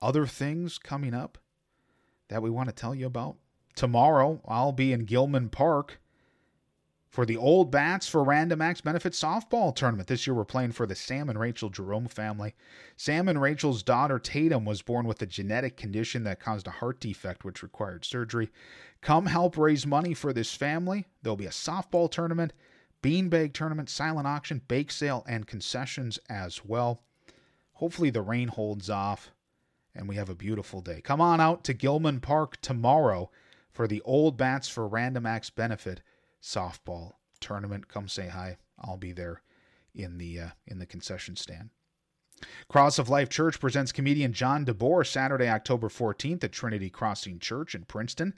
Other 0.00 0.26
things 0.26 0.78
coming 0.78 1.12
up 1.12 1.38
that 2.28 2.42
we 2.42 2.50
want 2.50 2.68
to 2.68 2.74
tell 2.74 2.94
you 2.94 3.06
about. 3.06 3.36
Tomorrow, 3.74 4.40
I'll 4.46 4.72
be 4.72 4.92
in 4.92 5.04
Gilman 5.04 5.50
Park 5.50 6.00
for 7.16 7.24
the 7.24 7.38
Old 7.38 7.70
Bats 7.70 8.06
for 8.06 8.22
Random 8.22 8.60
Acts 8.60 8.82
Benefit 8.82 9.14
Softball 9.14 9.74
Tournament. 9.74 10.06
This 10.06 10.26
year 10.26 10.34
we're 10.34 10.44
playing 10.44 10.72
for 10.72 10.86
the 10.86 10.94
Sam 10.94 11.30
and 11.30 11.40
Rachel 11.40 11.70
Jerome 11.70 12.08
family. 12.08 12.54
Sam 12.94 13.26
and 13.26 13.40
Rachel's 13.40 13.82
daughter 13.82 14.18
Tatum 14.18 14.66
was 14.66 14.82
born 14.82 15.06
with 15.06 15.22
a 15.22 15.26
genetic 15.26 15.78
condition 15.78 16.24
that 16.24 16.40
caused 16.40 16.66
a 16.66 16.72
heart 16.72 17.00
defect 17.00 17.42
which 17.42 17.62
required 17.62 18.04
surgery. 18.04 18.50
Come 19.00 19.24
help 19.24 19.56
raise 19.56 19.86
money 19.86 20.12
for 20.12 20.34
this 20.34 20.54
family. 20.54 21.06
There'll 21.22 21.38
be 21.38 21.46
a 21.46 21.48
softball 21.48 22.10
tournament, 22.10 22.52
beanbag 23.02 23.54
tournament, 23.54 23.88
silent 23.88 24.26
auction, 24.26 24.60
bake 24.68 24.90
sale, 24.90 25.24
and 25.26 25.46
concessions 25.46 26.18
as 26.28 26.66
well. 26.66 27.00
Hopefully 27.72 28.10
the 28.10 28.20
rain 28.20 28.48
holds 28.48 28.90
off 28.90 29.32
and 29.94 30.06
we 30.06 30.16
have 30.16 30.28
a 30.28 30.34
beautiful 30.34 30.82
day. 30.82 31.00
Come 31.00 31.22
on 31.22 31.40
out 31.40 31.64
to 31.64 31.72
Gilman 31.72 32.20
Park 32.20 32.60
tomorrow 32.60 33.30
for 33.72 33.88
the 33.88 34.02
Old 34.02 34.36
Bats 34.36 34.68
for 34.68 34.86
Random 34.86 35.24
Acts 35.24 35.48
Benefit 35.48 36.02
softball 36.42 37.12
tournament. 37.40 37.88
Come 37.88 38.08
say 38.08 38.28
hi. 38.28 38.58
I'll 38.78 38.96
be 38.96 39.12
there 39.12 39.42
in 39.94 40.18
the 40.18 40.40
uh, 40.40 40.48
in 40.66 40.78
the 40.78 40.86
concession 40.86 41.36
stand. 41.36 41.70
Cross 42.68 42.98
of 42.98 43.08
Life 43.08 43.30
Church 43.30 43.58
presents 43.58 43.92
comedian 43.92 44.32
John 44.32 44.66
DeBoer 44.66 45.06
Saturday, 45.06 45.48
October 45.48 45.88
14th 45.88 46.44
at 46.44 46.52
Trinity 46.52 46.90
Crossing 46.90 47.38
Church 47.38 47.74
in 47.74 47.84
Princeton. 47.84 48.34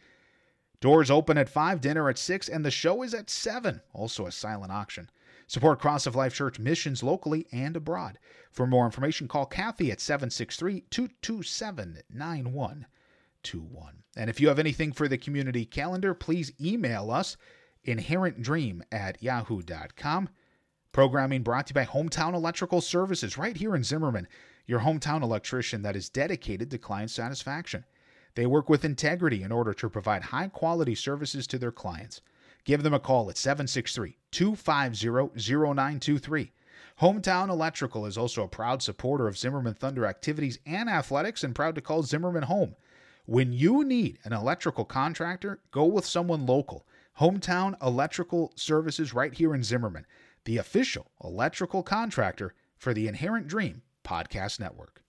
Doors 0.81 1.11
open 1.11 1.37
at 1.37 1.49
5, 1.49 1.81
dinner 1.81 2.09
at 2.09 2.19
6, 2.19 2.49
and 2.49 2.65
the 2.65 2.71
show 2.71 3.03
is 3.03 3.13
at 3.13 3.29
7. 3.29 3.81
Also 3.93 4.27
a 4.27 4.33
silent 4.33 4.71
auction. 4.71 5.11
Support 5.49 5.81
Cross 5.81 6.07
of 6.07 6.15
Life 6.15 6.35
Church 6.35 6.61
missions 6.61 7.03
locally 7.03 7.49
and 7.51 7.77
abroad. 7.77 8.21
For 8.53 8.67
more 8.67 8.85
information, 8.85 9.27
call 9.27 9.47
Kathy 9.47 9.91
at 9.91 10.01
763 10.01 10.83
227 10.91 12.03
9121. 12.11 14.03
And 14.17 14.31
if 14.31 14.41
you 14.41 14.47
have 14.49 14.61
anything 14.61 14.93
for 14.93 15.09
the 15.09 15.19
community 15.19 15.65
calendar, 15.65 16.15
please 16.15 16.53
email 16.61 17.11
us 17.11 17.37
inherentdream 17.85 18.83
at 18.91 19.23
yahoo.com. 19.23 20.29
Programming 20.93 21.43
brought 21.43 21.67
to 21.67 21.71
you 21.73 21.75
by 21.75 21.85
Hometown 21.85 22.35
Electrical 22.35 22.81
Services 22.81 23.39
right 23.39 23.57
here 23.57 23.75
in 23.77 23.85
Zimmerman, 23.85 24.27
your 24.67 24.81
hometown 24.81 25.23
electrician 25.23 25.83
that 25.83 25.97
is 25.97 26.09
dedicated 26.09 26.71
to 26.71 26.79
client 26.79 27.11
satisfaction. 27.11 27.85
They 28.35 28.47
work 28.47 28.69
with 28.69 28.85
integrity 28.85 29.43
in 29.43 29.53
order 29.53 29.73
to 29.75 29.91
provide 29.91 30.25
high 30.25 30.49
quality 30.49 30.95
services 30.95 31.47
to 31.49 31.59
their 31.59 31.73
clients. 31.73 32.21
Give 32.65 32.83
them 32.83 32.95
a 32.95 33.01
call 33.01 33.31
at 33.31 33.39
763 33.39 34.17
250 34.31 35.07
0923. 35.37 36.53
Hometown 37.01 37.49
Electrical 37.49 38.07
is 38.07 38.19
also 38.19 38.43
a 38.43 38.49
proud 38.49 38.83
supporter 38.83 39.29
of 39.29 39.39
Zimmerman 39.39 39.75
Thunder 39.75 40.05
activities 40.05 40.59
and 40.67 40.89
athletics 40.89 41.45
and 41.45 41.55
proud 41.55 41.75
to 41.77 41.81
call 41.81 42.03
Zimmerman 42.03 42.45
home. 42.45 42.75
When 43.25 43.53
you 43.53 43.85
need 43.85 44.19
an 44.25 44.33
electrical 44.33 44.85
contractor, 44.85 45.61
go 45.71 45.85
with 45.85 46.05
someone 46.05 46.47
local. 46.47 46.87
Hometown 47.21 47.75
Electrical 47.83 48.53
Services 48.55 49.13
right 49.13 49.35
here 49.35 49.53
in 49.53 49.65
Zimmerman, 49.65 50.07
the 50.45 50.57
official 50.57 51.11
electrical 51.23 51.83
contractor 51.83 52.55
for 52.77 52.95
the 52.95 53.09
Inherent 53.09 53.49
Dream 53.49 53.83
Podcast 54.05 54.61
Network. 54.61 55.03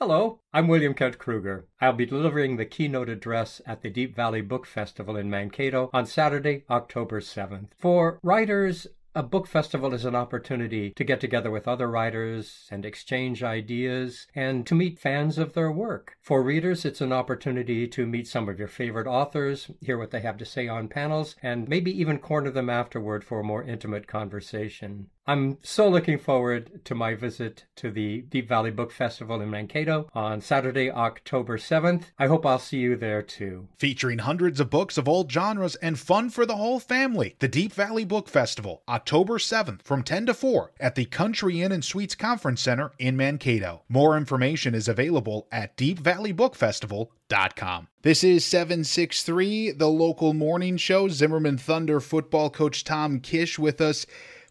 Hello, 0.00 0.40
I'm 0.54 0.66
William 0.66 0.94
Kent 0.94 1.18
Krueger. 1.18 1.66
I'll 1.78 1.92
be 1.92 2.06
delivering 2.06 2.56
the 2.56 2.64
keynote 2.64 3.10
address 3.10 3.60
at 3.66 3.82
the 3.82 3.90
Deep 3.90 4.16
Valley 4.16 4.40
Book 4.40 4.66
Festival 4.66 5.14
in 5.16 5.28
Mankato 5.28 5.90
on 5.92 6.06
Saturday, 6.06 6.64
October 6.70 7.20
7th. 7.20 7.68
For 7.78 8.18
writers, 8.22 8.86
a 9.16 9.22
book 9.22 9.46
festival 9.46 9.94
is 9.94 10.04
an 10.04 10.14
opportunity 10.14 10.90
to 10.90 11.02
get 11.02 11.20
together 11.20 11.50
with 11.50 11.66
other 11.66 11.88
writers 11.88 12.68
and 12.70 12.84
exchange 12.84 13.42
ideas 13.42 14.26
and 14.34 14.66
to 14.66 14.74
meet 14.74 14.98
fans 14.98 15.38
of 15.38 15.54
their 15.54 15.72
work. 15.72 16.18
For 16.20 16.42
readers, 16.42 16.84
it's 16.84 17.00
an 17.00 17.14
opportunity 17.14 17.88
to 17.88 18.06
meet 18.06 18.28
some 18.28 18.46
of 18.46 18.58
your 18.58 18.68
favorite 18.68 19.06
authors, 19.06 19.70
hear 19.80 19.96
what 19.96 20.10
they 20.10 20.20
have 20.20 20.36
to 20.36 20.44
say 20.44 20.68
on 20.68 20.88
panels, 20.88 21.34
and 21.42 21.66
maybe 21.66 21.98
even 21.98 22.18
corner 22.18 22.50
them 22.50 22.68
afterward 22.68 23.24
for 23.24 23.40
a 23.40 23.44
more 23.44 23.62
intimate 23.62 24.06
conversation. 24.06 25.08
I'm 25.28 25.58
so 25.62 25.88
looking 25.88 26.18
forward 26.18 26.84
to 26.84 26.94
my 26.94 27.16
visit 27.16 27.64
to 27.76 27.90
the 27.90 28.20
Deep 28.22 28.48
Valley 28.48 28.70
Book 28.70 28.92
Festival 28.92 29.40
in 29.40 29.50
Mankato 29.50 30.08
on 30.14 30.40
Saturday, 30.40 30.88
October 30.88 31.58
7th. 31.58 32.04
I 32.16 32.28
hope 32.28 32.46
I'll 32.46 32.60
see 32.60 32.78
you 32.78 32.94
there 32.94 33.22
too. 33.22 33.66
Featuring 33.76 34.18
hundreds 34.18 34.60
of 34.60 34.70
books 34.70 34.96
of 34.96 35.08
all 35.08 35.28
genres 35.28 35.74
and 35.76 35.98
fun 35.98 36.30
for 36.30 36.46
the 36.46 36.54
whole 36.54 36.78
family, 36.78 37.34
the 37.40 37.48
Deep 37.48 37.72
Valley 37.72 38.04
Book 38.04 38.28
Festival, 38.28 38.84
October 38.88 39.38
7th 39.38 39.82
from 39.82 40.04
10 40.04 40.26
to 40.26 40.34
4 40.34 40.70
at 40.78 40.94
the 40.94 41.06
Country 41.06 41.60
Inn 41.60 41.72
and 41.72 41.84
Suites 41.84 42.14
Conference 42.14 42.60
Center 42.60 42.92
in 43.00 43.16
Mankato. 43.16 43.82
More 43.88 44.16
information 44.16 44.76
is 44.76 44.86
available 44.86 45.48
at 45.50 45.76
deepvalleybookfestival.com. 45.76 47.88
This 48.02 48.22
is 48.22 48.44
763, 48.44 49.72
the 49.72 49.88
local 49.88 50.34
morning 50.34 50.76
show. 50.76 51.08
Zimmerman 51.08 51.58
Thunder 51.58 51.98
football 51.98 52.48
coach 52.48 52.84
Tom 52.84 53.18
Kish 53.18 53.58
with 53.58 53.80
us 53.80 54.06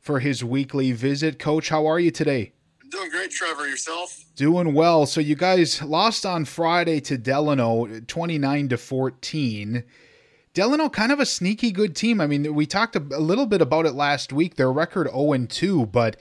for 0.05 0.19
his 0.19 0.43
weekly 0.43 0.91
visit. 0.91 1.39
Coach, 1.39 1.69
how 1.69 1.87
are 1.87 1.99
you 1.99 2.11
today? 2.11 2.51
Doing 2.91 3.09
great, 3.09 3.31
Trevor. 3.31 3.67
Yourself? 3.67 4.23
Doing 4.35 4.75
well. 4.75 5.07
So 5.07 5.19
you 5.19 5.33
guys 5.33 5.81
lost 5.81 6.27
on 6.27 6.45
Friday 6.45 6.99
to 7.01 7.17
Delano, 7.17 7.87
29 8.01 8.69
to 8.69 8.77
14. 8.77 9.83
Delano, 10.53 10.89
kind 10.89 11.11
of 11.11 11.19
a 11.19 11.25
sneaky 11.25 11.71
good 11.71 11.95
team. 11.95 12.21
I 12.21 12.27
mean, 12.27 12.53
we 12.53 12.67
talked 12.67 12.95
a 12.95 12.99
little 12.99 13.47
bit 13.47 13.61
about 13.61 13.87
it 13.87 13.93
last 13.93 14.31
week. 14.31 14.55
Their 14.55 14.71
record 14.71 15.07
0 15.09 15.33
and 15.33 15.49
2, 15.49 15.87
but 15.87 16.17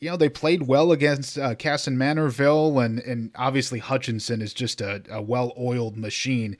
you 0.00 0.10
know 0.10 0.16
they 0.16 0.28
played 0.28 0.66
well 0.66 0.90
against 0.90 1.38
uh, 1.38 1.54
Kasson 1.54 1.94
Mantorville, 1.94 2.84
and 2.84 2.98
and 2.98 3.30
obviously 3.36 3.78
Hutchinson 3.78 4.42
is 4.42 4.52
just 4.52 4.80
a, 4.80 5.02
a 5.08 5.22
well-oiled 5.22 5.96
machine. 5.96 6.56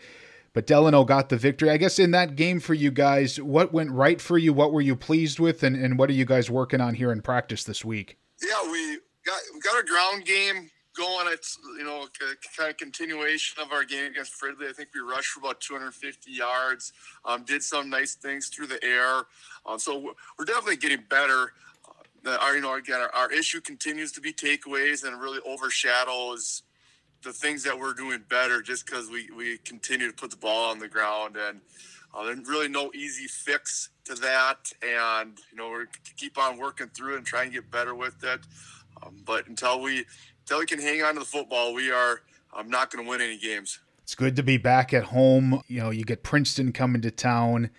But 0.54 0.66
Delano 0.66 1.04
got 1.04 1.28
the 1.30 1.36
victory. 1.36 1.70
I 1.70 1.78
guess 1.78 1.98
in 1.98 2.10
that 2.10 2.36
game 2.36 2.60
for 2.60 2.74
you 2.74 2.90
guys, 2.90 3.40
what 3.40 3.72
went 3.72 3.90
right 3.90 4.20
for 4.20 4.36
you? 4.36 4.52
What 4.52 4.72
were 4.72 4.82
you 4.82 4.94
pleased 4.94 5.38
with? 5.38 5.62
And, 5.62 5.76
and 5.76 5.98
what 5.98 6.10
are 6.10 6.14
you 6.14 6.26
guys 6.26 6.50
working 6.50 6.80
on 6.80 6.94
here 6.94 7.10
in 7.10 7.22
practice 7.22 7.64
this 7.64 7.84
week? 7.84 8.18
Yeah, 8.42 8.70
we 8.70 8.98
got 9.24 9.40
we 9.54 9.60
got 9.60 9.76
our 9.76 9.82
ground 9.82 10.24
game 10.24 10.70
going. 10.96 11.26
It's 11.28 11.58
you 11.78 11.84
know 11.84 12.06
kind 12.56 12.70
of 12.70 12.76
continuation 12.76 13.62
of 13.62 13.72
our 13.72 13.84
game 13.84 14.10
against 14.10 14.34
Fridley. 14.40 14.68
I 14.68 14.72
think 14.72 14.90
we 14.94 15.00
rushed 15.00 15.28
for 15.28 15.40
about 15.40 15.60
250 15.60 16.30
yards. 16.30 16.92
Um, 17.24 17.44
did 17.44 17.62
some 17.62 17.88
nice 17.88 18.14
things 18.14 18.48
through 18.48 18.66
the 18.66 18.82
air. 18.84 19.22
Um, 19.66 19.78
so 19.78 20.14
we're 20.38 20.44
definitely 20.44 20.76
getting 20.76 21.04
better. 21.08 21.52
Uh, 22.24 22.36
our 22.40 22.54
you 22.54 22.62
know 22.62 22.74
again 22.74 23.00
our, 23.00 23.10
our 23.14 23.32
issue 23.32 23.60
continues 23.60 24.12
to 24.12 24.20
be 24.20 24.32
takeaways 24.32 25.04
and 25.04 25.20
really 25.20 25.40
overshadows 25.46 26.62
the 27.22 27.32
things 27.32 27.62
that 27.64 27.78
we're 27.78 27.94
doing 27.94 28.22
better 28.28 28.62
just 28.62 28.86
because 28.86 29.10
we, 29.10 29.30
we 29.36 29.58
continue 29.58 30.08
to 30.08 30.14
put 30.14 30.30
the 30.30 30.36
ball 30.36 30.70
on 30.70 30.78
the 30.78 30.88
ground 30.88 31.36
and 31.36 31.60
uh, 32.14 32.24
there's 32.24 32.46
really 32.46 32.68
no 32.68 32.90
easy 32.94 33.26
fix 33.26 33.90
to 34.04 34.14
that. 34.16 34.70
And 34.82 35.38
you 35.50 35.56
know 35.56 35.70
we're 35.70 35.86
keep 36.16 36.38
on 36.38 36.58
working 36.58 36.88
through 36.88 37.16
and 37.16 37.24
trying 37.24 37.48
to 37.48 37.54
get 37.54 37.70
better 37.70 37.94
with 37.94 38.22
it. 38.22 38.40
Um, 39.02 39.16
but 39.24 39.46
until 39.46 39.80
we 39.80 40.04
until 40.40 40.58
we 40.58 40.66
can 40.66 40.80
hang 40.80 41.02
on 41.02 41.14
to 41.14 41.20
the 41.20 41.26
football 41.26 41.74
we 41.74 41.90
are 41.90 42.20
um, 42.54 42.68
not 42.68 42.90
going 42.90 43.04
to 43.04 43.08
win 43.08 43.20
any 43.20 43.38
games. 43.38 43.80
It's 44.02 44.14
good 44.14 44.36
to 44.36 44.42
be 44.42 44.58
back 44.58 44.92
at 44.92 45.04
home. 45.04 45.62
You 45.68 45.80
know 45.80 45.90
you 45.90 46.04
get 46.04 46.22
princeton 46.22 46.72
coming 46.72 47.02
to 47.02 47.10
town. 47.10 47.70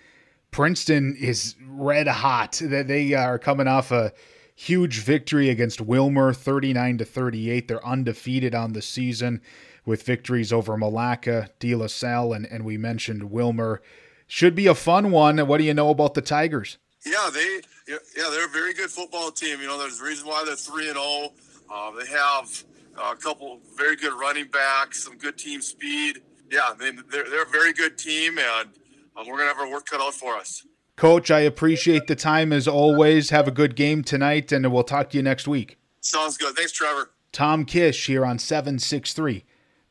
Princeton 0.51 1.15
is 1.19 1.55
red 1.67 2.07
hot. 2.07 2.61
They 2.63 3.13
are 3.13 3.39
coming 3.39 3.67
off 3.67 3.91
a 3.91 4.13
huge 4.55 4.99
victory 4.99 5.49
against 5.49 5.85
Willmar, 5.85 6.35
39 6.35 6.99
to 6.99 7.05
38. 7.05 7.67
They're 7.67 7.85
undefeated 7.85 8.53
on 8.55 8.73
the 8.73 8.81
season 8.81 9.41
with 9.85 10.03
victories 10.03 10.53
over 10.53 10.77
Milaca, 10.77 11.49
De 11.59 11.75
La 11.75 11.87
Salle, 11.87 12.33
and, 12.33 12.45
and 12.45 12.63
we 12.63 12.77
mentioned 12.77 13.23
Willmar. 13.23 13.79
Should 14.27 14.55
be 14.55 14.67
a 14.67 14.75
fun 14.75 15.11
one. 15.11 15.37
What 15.39 15.57
do 15.57 15.63
you 15.63 15.73
know 15.73 15.89
about 15.89 16.13
the 16.13 16.21
Tigers? 16.21 16.77
Yeah, 17.05 17.29
they 17.33 17.61
yeah 17.87 17.97
they're 18.31 18.45
a 18.45 18.49
very 18.49 18.73
good 18.73 18.89
football 18.89 19.29
team. 19.29 19.59
You 19.59 19.67
know, 19.67 19.77
there's 19.77 19.99
a 19.99 20.03
reason 20.03 20.27
why 20.27 20.43
they're 20.45 20.55
three 20.55 20.87
and 20.87 20.95
zero. 20.95 21.33
Uh, 21.69 21.91
they 21.91 22.07
have 22.07 22.63
a 22.97 23.15
couple 23.15 23.59
very 23.75 23.97
good 23.97 24.13
running 24.13 24.47
backs, 24.47 25.03
some 25.03 25.17
good 25.17 25.37
team 25.37 25.61
speed. 25.61 26.21
Yeah, 26.49 26.69
they, 26.77 26.91
they're 27.11 27.29
they're 27.29 27.43
a 27.43 27.49
very 27.49 27.73
good 27.73 27.97
team, 27.97 28.37
and 28.37 28.69
um, 29.17 29.27
we're 29.27 29.37
gonna 29.37 29.49
have 29.49 29.59
our 29.59 29.69
work 29.69 29.85
cut 29.85 29.99
out 29.99 30.13
for 30.13 30.35
us. 30.37 30.65
Coach, 30.95 31.31
I 31.31 31.39
appreciate 31.39 32.07
the 32.07 32.15
time 32.15 32.53
as 32.53 32.67
always. 32.67 33.31
Have 33.31 33.47
a 33.47 33.51
good 33.51 33.75
game 33.75 34.03
tonight, 34.03 34.51
and 34.51 34.71
we'll 34.71 34.83
talk 34.83 35.09
to 35.09 35.17
you 35.17 35.23
next 35.23 35.47
week. 35.47 35.77
Sounds 36.01 36.37
good. 36.37 36.55
Thanks, 36.55 36.71
Trevor. 36.71 37.09
Tom 37.31 37.65
Kish 37.65 38.05
here 38.05 38.25
on 38.25 38.37
763, 38.37 39.43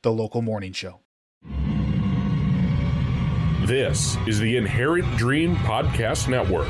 the 0.02 0.12
local 0.12 0.42
morning 0.42 0.72
show. 0.72 1.00
This 3.66 4.16
is 4.26 4.38
the 4.38 4.56
Inherent 4.56 5.16
Dream 5.16 5.56
Podcast 5.56 6.28
Network. 6.28 6.68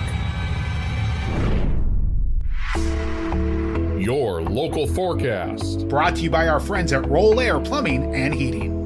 Your 4.02 4.42
local 4.42 4.86
forecast. 4.86 5.88
Brought 5.88 6.16
to 6.16 6.22
you 6.22 6.30
by 6.30 6.48
our 6.48 6.58
friends 6.58 6.92
at 6.92 7.06
Roll 7.06 7.38
Air 7.38 7.60
Plumbing 7.60 8.14
and 8.14 8.34
Heating. 8.34 8.81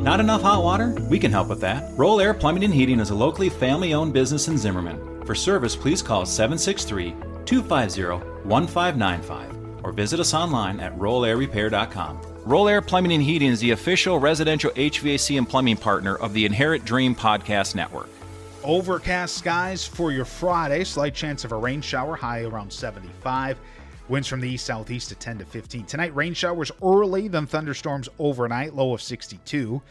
Not 0.00 0.20
enough 0.20 0.42
hot 0.42 0.62
water? 0.62 0.94
We 1.10 1.18
can 1.18 1.32
help 1.32 1.48
with 1.48 1.60
that. 1.60 1.92
Roll 1.96 2.20
Air 2.20 2.32
Plumbing 2.32 2.64
and 2.64 2.72
Heating 2.72 3.00
is 3.00 3.10
a 3.10 3.14
locally 3.14 3.48
family 3.48 3.94
owned 3.94 4.12
business 4.12 4.48
in 4.48 4.56
Zimmerman. 4.56 5.24
For 5.24 5.34
service, 5.34 5.74
please 5.74 6.02
call 6.02 6.24
763 6.24 7.14
250 7.44 8.02
1595 8.48 9.84
or 9.84 9.92
visit 9.92 10.20
us 10.20 10.34
online 10.34 10.80
at 10.80 10.96
rollairrepair.com. 10.98 12.20
Roll 12.44 12.68
Air 12.68 12.80
Plumbing 12.80 13.12
and 13.12 13.22
Heating 13.22 13.50
is 13.50 13.60
the 13.60 13.72
official 13.72 14.18
residential 14.18 14.70
HVAC 14.70 15.36
and 15.36 15.48
plumbing 15.48 15.76
partner 15.76 16.14
of 16.16 16.32
the 16.32 16.46
Inherent 16.46 16.84
Dream 16.84 17.14
Podcast 17.14 17.74
Network. 17.74 18.08
Overcast 18.64 19.36
skies 19.36 19.84
for 19.84 20.12
your 20.12 20.24
Friday. 20.24 20.84
Slight 20.84 21.14
chance 21.14 21.44
of 21.44 21.52
a 21.52 21.56
rain 21.56 21.80
shower, 21.80 22.16
high 22.16 22.42
around 22.42 22.72
75. 22.72 23.58
Winds 24.08 24.26
from 24.26 24.40
the 24.40 24.48
east 24.48 24.64
southeast 24.64 25.12
at 25.12 25.20
10 25.20 25.38
to 25.38 25.44
15. 25.44 25.84
Tonight, 25.84 26.16
rain 26.16 26.32
showers 26.32 26.72
early, 26.82 27.28
then 27.28 27.46
thunderstorms 27.46 28.08
overnight, 28.18 28.74
low 28.74 28.94
of 28.94 29.02
62. 29.02 29.82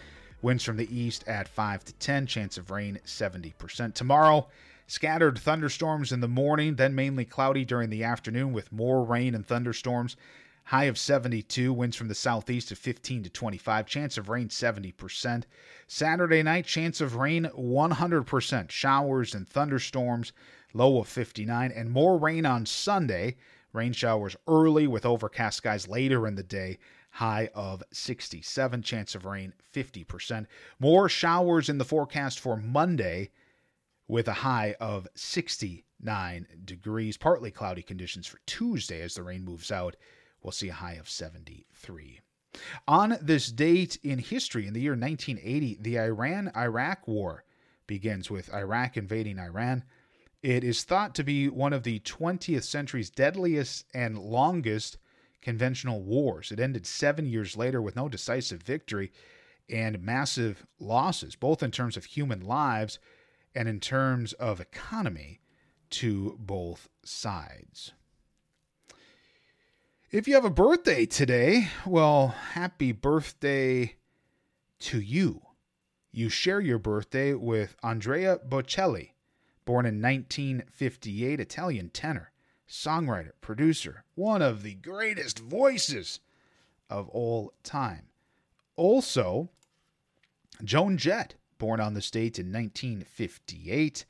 Winds 0.41 0.63
from 0.63 0.75
the 0.75 0.95
east 0.95 1.23
at 1.27 1.47
5 1.47 1.85
to 1.85 1.93
10. 1.93 2.25
Chance 2.25 2.57
of 2.57 2.71
rain 2.71 2.99
70%. 3.05 3.93
Tomorrow, 3.93 4.47
scattered 4.87 5.37
thunderstorms 5.37 6.11
in 6.11 6.19
the 6.19 6.27
morning, 6.27 6.77
then 6.77 6.95
mainly 6.95 7.25
cloudy 7.25 7.63
during 7.63 7.91
the 7.91 8.03
afternoon 8.03 8.53
with 8.53 8.71
more 8.71 9.03
rain 9.03 9.35
and 9.35 9.45
thunderstorms. 9.45 10.15
High 10.63 10.85
of 10.85 10.97
72, 10.97 11.71
winds 11.71 11.95
from 11.95 12.07
the 12.07 12.15
southeast 12.15 12.71
at 12.71 12.79
15 12.79 13.23
to 13.23 13.29
25. 13.29 13.85
Chance 13.85 14.17
of 14.17 14.29
rain 14.29 14.49
70%. 14.49 15.43
Saturday 15.85 16.41
night, 16.41 16.65
chance 16.65 17.01
of 17.01 17.17
rain 17.17 17.51
100%. 17.55 18.71
Showers 18.71 19.35
and 19.35 19.47
thunderstorms, 19.47 20.33
low 20.73 20.99
of 20.99 21.07
59. 21.07 21.71
And 21.71 21.91
more 21.91 22.17
rain 22.17 22.47
on 22.47 22.65
Sunday. 22.65 23.35
Rain 23.77 23.93
showers 23.93 24.35
early 24.47 24.87
with 24.87 25.05
overcast 25.05 25.57
skies 25.57 25.87
later 25.87 26.25
in 26.25 26.33
the 26.33 26.41
day. 26.41 26.79
High 27.11 27.49
of 27.53 27.83
67. 27.93 28.81
Chance 28.81 29.13
of 29.13 29.25
rain 29.25 29.53
50%. 29.73 30.47
More 30.79 31.07
showers 31.07 31.69
in 31.69 31.77
the 31.77 31.85
forecast 31.85 32.39
for 32.39 32.57
Monday 32.57 33.29
with 34.07 34.27
a 34.27 34.33
high 34.33 34.75
of 34.79 35.07
69 35.15 36.47
degrees. 36.65 37.17
Partly 37.17 37.51
cloudy 37.51 37.83
conditions 37.83 38.25
for 38.25 38.39
Tuesday 38.47 39.01
as 39.01 39.13
the 39.13 39.21
rain 39.23 39.45
moves 39.45 39.71
out. 39.71 39.95
We'll 40.41 40.51
see 40.51 40.69
a 40.69 40.73
high 40.73 40.93
of 40.93 41.07
73. 41.07 42.19
On 42.87 43.17
this 43.21 43.51
date 43.51 43.99
in 44.01 44.17
history, 44.17 44.65
in 44.65 44.73
the 44.73 44.81
year 44.81 44.93
1980, 44.93 45.77
the 45.81 45.99
Iran 45.99 46.51
Iraq 46.55 47.07
War 47.07 47.43
begins 47.85 48.31
with 48.31 48.53
Iraq 48.53 48.97
invading 48.97 49.37
Iran. 49.37 49.83
It 50.47 50.63
is 50.63 50.85
thought 50.85 51.13
to 51.15 51.25
be 51.25 51.49
one 51.49 51.73
of 51.73 51.83
the 51.83 51.99
20th 51.99 52.63
century's 52.63 53.09
deadliest 53.09 53.83
and 53.93 54.17
longest 54.17 54.97
conventional 55.41 56.01
wars. 56.01 56.53
It 56.53 56.59
ended 56.61 56.87
seven 56.87 57.25
years 57.25 57.57
later 57.57 57.81
with 57.81 57.97
no 57.97 58.07
decisive 58.07 58.63
victory 58.63 59.11
and 59.69 60.01
massive 60.01 60.65
losses, 60.79 61.35
both 61.35 61.61
in 61.61 61.71
terms 61.71 61.97
of 61.97 62.05
human 62.05 62.39
lives 62.39 62.97
and 63.53 63.67
in 63.67 63.81
terms 63.81 64.31
of 64.31 64.61
economy 64.61 65.41
to 65.89 66.37
both 66.39 66.87
sides. 67.03 67.91
If 70.11 70.29
you 70.29 70.35
have 70.35 70.45
a 70.45 70.49
birthday 70.49 71.05
today, 71.05 71.67
well, 71.85 72.29
happy 72.53 72.93
birthday 72.93 73.97
to 74.79 75.01
you. 75.01 75.41
You 76.13 76.29
share 76.29 76.61
your 76.61 76.79
birthday 76.79 77.33
with 77.33 77.75
Andrea 77.83 78.39
Bocelli 78.47 79.09
Born 79.67 79.85
in 79.85 80.01
1958, 80.01 81.41
Italian 81.41 81.89
tenor, 81.89 82.31
songwriter, 82.69 83.31
producer, 83.41 84.05
one 84.15 84.41
of 84.41 84.63
the 84.63 84.75
greatest 84.75 85.39
voices 85.39 86.21
of 86.89 87.09
all 87.09 87.51
time. 87.63 88.03
Also, 88.77 89.49
Joan 90.63 90.95
Jett, 90.95 91.35
born 91.57 91.81
on 91.81 91.95
the 91.95 91.99
date 91.99 92.39
in 92.39 92.53
1958. 92.53 94.05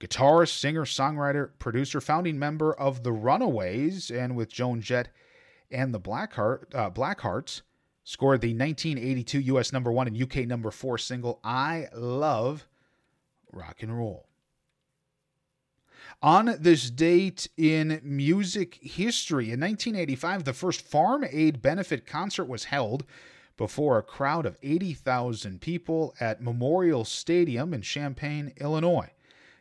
Guitarist, 0.00 0.58
singer, 0.58 0.84
songwriter, 0.84 1.50
producer, 1.60 2.00
founding 2.00 2.36
member 2.36 2.74
of 2.74 3.04
the 3.04 3.12
Runaways, 3.12 4.10
and 4.10 4.34
with 4.34 4.50
Joan 4.50 4.80
Jett 4.80 5.10
and 5.70 5.94
the 5.94 6.00
Blackheart, 6.00 6.74
uh, 6.74 6.90
Blackhearts, 6.90 7.62
scored 8.02 8.40
the 8.40 8.48
1982 8.48 9.38
U.S. 9.42 9.72
number 9.72 9.92
one 9.92 10.08
and 10.08 10.20
UK 10.20 10.38
number 10.38 10.72
four 10.72 10.98
single 10.98 11.38
"I 11.44 11.86
Love 11.94 12.66
Rock 13.52 13.84
and 13.84 13.96
Roll." 13.96 14.25
On 16.22 16.56
this 16.58 16.90
date 16.90 17.46
in 17.58 18.00
music 18.02 18.78
history, 18.80 19.52
in 19.52 19.60
1985, 19.60 20.44
the 20.44 20.54
first 20.54 20.80
Farm 20.80 21.24
Aid 21.30 21.60
benefit 21.60 22.06
concert 22.06 22.46
was 22.46 22.64
held 22.64 23.04
before 23.58 23.98
a 23.98 24.02
crowd 24.02 24.46
of 24.46 24.56
80,000 24.62 25.60
people 25.60 26.14
at 26.18 26.42
Memorial 26.42 27.04
Stadium 27.04 27.74
in 27.74 27.82
Champaign, 27.82 28.52
Illinois. 28.56 29.10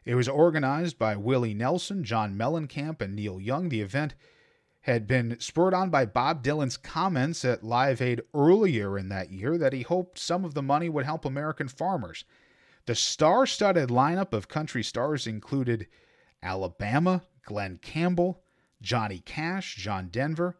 It 0.06 0.16
was 0.16 0.30
organized 0.30 0.98
by 0.98 1.18
Willie 1.18 1.54
Nelson, 1.54 2.04
John 2.04 2.38
Mellencamp, 2.38 3.02
and 3.02 3.16
Neil 3.16 3.42
Young. 3.42 3.68
The 3.68 3.82
event 3.82 4.16
had 4.82 5.08
been 5.08 5.38
spurred 5.40 5.74
on 5.74 5.90
by 5.90 6.06
Bob 6.06 6.42
Dylan's 6.42 6.78
comments 6.78 7.44
at 7.44 7.64
Live 7.64 8.02
Aid 8.02 8.22
earlier 8.34 8.98
in 8.98 9.10
that 9.10 9.32
year 9.32 9.58
that 9.58 9.74
he 9.74 9.82
hoped 9.82 10.20
some 10.20 10.46
of 10.46 10.54
the 10.54 10.62
money 10.62 10.88
would 10.88 11.06
help 11.06 11.26
American 11.26 11.68
farmers. 11.68 12.24
The 12.86 12.96
star 12.96 13.46
studded 13.46 13.90
lineup 13.90 14.32
of 14.32 14.48
country 14.48 14.84
stars 14.84 15.28
included 15.28 15.88
Alabama, 16.46 17.24
Glen 17.44 17.80
Campbell, 17.82 18.44
Johnny 18.82 19.20
Cash, 19.20 19.76
John 19.76 20.10
Denver. 20.10 20.58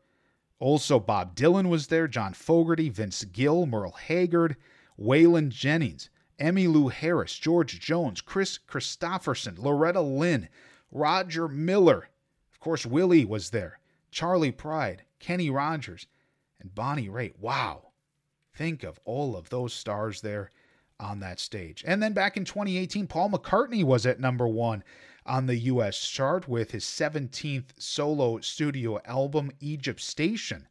Also, 0.60 1.00
Bob 1.00 1.36
Dylan 1.36 1.70
was 1.70 1.88
there, 1.88 2.08
John 2.08 2.34
Fogerty, 2.34 2.90
Vince 2.90 3.24
Gill, 3.26 3.66
Merle 3.68 3.92
Haggard, 3.92 4.56
Waylon 5.00 5.50
Jennings, 5.50 6.10
Emmylou 6.40 6.92
Harris, 6.92 7.38
George 7.38 7.80
Jones, 7.80 8.22
Kris 8.22 8.58
Kristofferson, 8.68 9.60
Loretta 9.60 10.02
Lynn, 10.02 10.50
Roger 10.92 11.48
Miller. 11.48 12.10
Of 12.52 12.60
course, 12.60 12.86
Willie 12.86 13.26
was 13.26 13.52
there, 13.52 13.80
Charley 14.12 14.52
Pride, 14.52 15.04
Kenny 15.20 15.50
Rogers, 15.50 16.08
and 16.60 16.74
Bonnie 16.74 17.10
Raitt. 17.10 17.38
Wow. 17.40 17.92
Think 18.56 18.84
of 18.84 19.00
all 19.06 19.36
of 19.36 19.50
those 19.50 19.74
stars 19.74 20.22
there 20.22 20.50
on 21.00 21.20
that 21.20 21.40
stage. 21.40 21.84
And 21.86 22.02
then 22.02 22.14
back 22.14 22.38
in 22.38 22.46
2018, 22.46 23.08
Paul 23.08 23.30
McCartney 23.30 23.84
was 23.84 24.06
at 24.06 24.20
number 24.20 24.48
one 24.48 24.84
on 25.26 25.48
the 25.48 25.58
US 25.58 26.08
chart 26.08 26.48
with 26.48 26.72
his 26.72 26.84
17th 26.86 27.70
solo 27.78 28.40
studio 28.40 29.00
album, 29.06 29.52
Egypt 29.60 30.02
Station. 30.02 30.68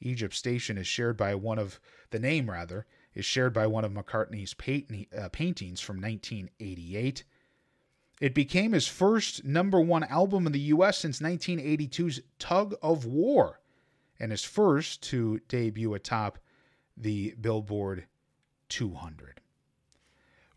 Egypt 0.00 0.34
Station 0.34 0.78
is 0.78 0.86
shared 0.86 1.16
by 1.16 1.34
one 1.34 1.58
of, 1.58 1.80
the 2.10 2.18
name 2.18 2.50
rather, 2.50 2.86
is 3.14 3.24
shared 3.24 3.52
by 3.52 3.66
one 3.66 3.84
of 3.84 3.92
McCartney's 3.92 4.54
uh, 5.16 5.28
paintings 5.30 5.80
from 5.80 5.96
1988. 5.96 7.24
It 8.20 8.34
became 8.34 8.72
his 8.72 8.86
first 8.86 9.44
number 9.44 9.80
one 9.80 10.04
album 10.04 10.46
in 10.46 10.52
the 10.52 10.60
US 10.60 10.98
since 10.98 11.20
1982's 11.20 12.20
Tug 12.38 12.74
of 12.82 13.04
War, 13.04 13.60
and 14.18 14.30
his 14.30 14.44
first 14.44 15.02
to 15.04 15.40
debut 15.48 15.92
atop 15.92 16.38
the 16.96 17.34
Billboard 17.40 18.06
200. 18.68 19.40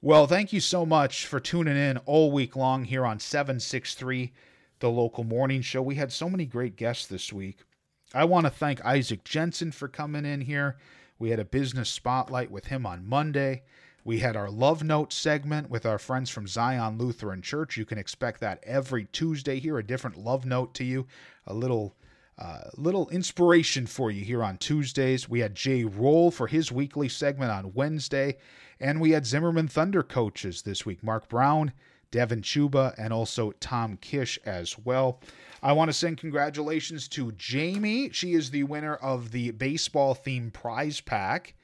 Well, 0.02 0.28
thank 0.28 0.54
you 0.54 0.62
so 0.62 0.86
much 0.86 1.26
for 1.26 1.42
tuning 1.42 1.76
in 1.76 1.98
all 1.98 2.32
week 2.32 2.56
long 2.56 2.86
here 2.86 3.06
on 3.06 3.20
763, 3.20 4.32
the 4.80 4.90
local 4.90 5.26
morning 5.26 5.62
show. 5.62 5.82
We 5.82 5.96
had 5.96 6.14
so 6.14 6.30
many 6.30 6.46
great 6.46 6.78
guests 6.78 7.06
this 7.06 7.34
week. 7.34 7.66
I 8.14 8.24
want 8.24 8.46
to 8.46 8.50
thank 8.50 8.80
Isaac 8.86 9.26
Jensen 9.26 9.74
for 9.74 9.90
coming 9.90 10.24
in 10.24 10.40
here. 10.40 10.78
We 11.20 11.32
had 11.32 11.40
a 11.42 11.44
business 11.44 11.90
spotlight 11.90 12.50
with 12.50 12.68
him 12.68 12.86
on 12.86 13.10
Monday. 13.10 13.64
We 14.06 14.20
had 14.20 14.38
our 14.38 14.50
Love 14.50 14.86
Note 14.86 15.12
segment 15.12 15.70
with 15.70 15.86
our 15.86 16.00
friends 16.00 16.30
from 16.30 16.48
Zion 16.48 16.98
Lutheran 16.98 17.42
Church. 17.42 17.76
You 17.76 17.84
can 17.84 17.98
expect 17.98 18.40
that 18.40 18.64
every 18.64 19.04
Tuesday 19.04 19.60
here, 19.60 19.78
a 19.78 19.84
different 19.86 20.16
love 20.16 20.46
note 20.46 20.74
to 20.76 20.86
you, 20.86 21.08
a 21.46 21.54
little 21.54 21.94
uh, 22.39 22.69
little 22.78 23.10
inspiration 23.10 23.86
for 23.86 24.10
you 24.10 24.23
here 24.23 24.43
on 24.43 24.58
Tuesdays. 24.58 25.28
We 25.28 25.41
had 25.41 25.56
Jay 25.56 25.84
Roll 25.84 26.32
for 26.32 26.47
his 26.47 26.71
weekly 26.71 27.10
segment 27.10 27.52
on 27.52 27.73
Wednesday, 27.73 28.38
and 28.80 29.02
we 29.02 29.12
had 29.12 29.25
Zimmerman 29.25 29.67
Thunder 29.67 30.04
coaches 30.04 30.62
this 30.62 30.86
week 30.86 31.04
Mark 31.04 31.28
Brown, 31.28 31.73
Devin 32.12 32.41
Chuba, 32.41 32.95
and 32.97 33.12
also 33.12 33.52
Tom 33.60 33.97
Kish 33.97 34.39
as 34.45 34.80
well. 34.80 35.19
I 35.62 35.73
want 35.73 35.89
to 35.89 35.93
send 35.93 36.17
congratulations 36.17 37.10
to 37.10 37.34
Jamie. 37.34 38.10
She 38.12 38.34
is 38.34 38.52
the 38.52 38.63
winner 38.63 38.95
of 38.95 39.32
the 39.32 39.52
baseball 39.52 40.13
theme 40.13 40.49
prize 40.49 41.02
pack. 41.02 41.56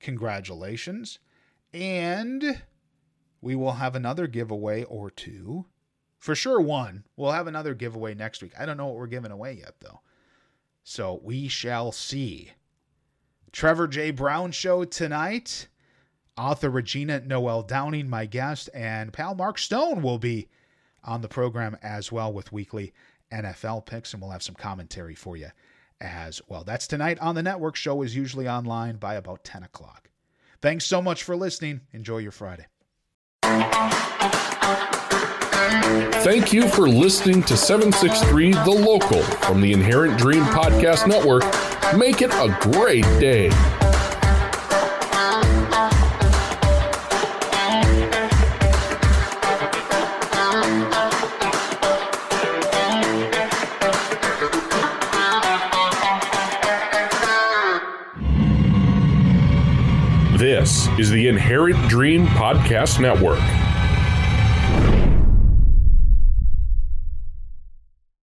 Congratulations. 0.00 1.18
And 1.74 2.62
we 3.42 3.54
will 3.54 3.72
have 3.72 3.94
another 3.94 4.26
giveaway 4.26 4.84
or 4.84 5.10
two. 5.10 5.66
For 6.18 6.34
sure, 6.34 6.62
one. 6.62 7.04
We'll 7.16 7.32
have 7.32 7.46
another 7.46 7.74
giveaway 7.74 8.14
next 8.14 8.42
week. 8.42 8.52
I 8.58 8.64
don't 8.64 8.78
know 8.78 8.86
what 8.86 8.96
we're 8.96 9.06
giving 9.06 9.30
away 9.30 9.58
yet, 9.60 9.74
though. 9.80 10.00
So 10.84 11.18
we 11.24 11.48
shall 11.48 11.90
see. 11.92 12.52
Trevor 13.50 13.88
J. 13.88 14.10
Brown 14.10 14.52
show 14.52 14.84
tonight. 14.84 15.66
Author 16.36 16.68
Regina 16.68 17.20
Noel 17.20 17.62
Downing, 17.62 18.10
my 18.10 18.26
guest, 18.26 18.68
and 18.74 19.12
pal 19.12 19.34
Mark 19.34 19.56
Stone 19.56 20.02
will 20.02 20.18
be 20.18 20.48
on 21.04 21.22
the 21.22 21.28
program 21.28 21.76
as 21.82 22.12
well 22.12 22.32
with 22.32 22.52
weekly 22.52 22.92
NFL 23.32 23.86
picks, 23.86 24.12
and 24.12 24.20
we'll 24.20 24.32
have 24.32 24.42
some 24.42 24.56
commentary 24.56 25.14
for 25.14 25.36
you 25.36 25.48
as 26.00 26.42
well. 26.48 26.64
That's 26.64 26.86
tonight 26.86 27.18
on 27.20 27.34
the 27.34 27.42
network. 27.42 27.76
Show 27.76 28.02
is 28.02 28.16
usually 28.16 28.48
online 28.48 28.96
by 28.96 29.14
about 29.14 29.44
10 29.44 29.62
o'clock. 29.62 30.10
Thanks 30.60 30.84
so 30.84 31.00
much 31.00 31.22
for 31.22 31.36
listening. 31.36 31.82
Enjoy 31.92 32.18
your 32.18 32.32
Friday. 32.32 32.66
Thank 36.24 36.52
you 36.52 36.68
for 36.68 36.88
listening 36.88 37.42
to 37.42 37.56
763 37.56 38.52
The 38.52 38.70
Local 38.70 39.22
from 39.46 39.60
the 39.60 39.72
Inherent 39.72 40.18
Dream 40.18 40.42
Podcast 40.44 41.06
Network. 41.06 41.42
Make 41.98 42.22
it 42.22 42.30
a 42.30 42.56
great 42.62 43.04
day. 43.20 43.50
This 60.38 60.88
is 60.98 61.10
the 61.10 61.28
Inherent 61.28 61.88
Dream 61.88 62.26
Podcast 62.26 63.00
Network. 63.00 63.40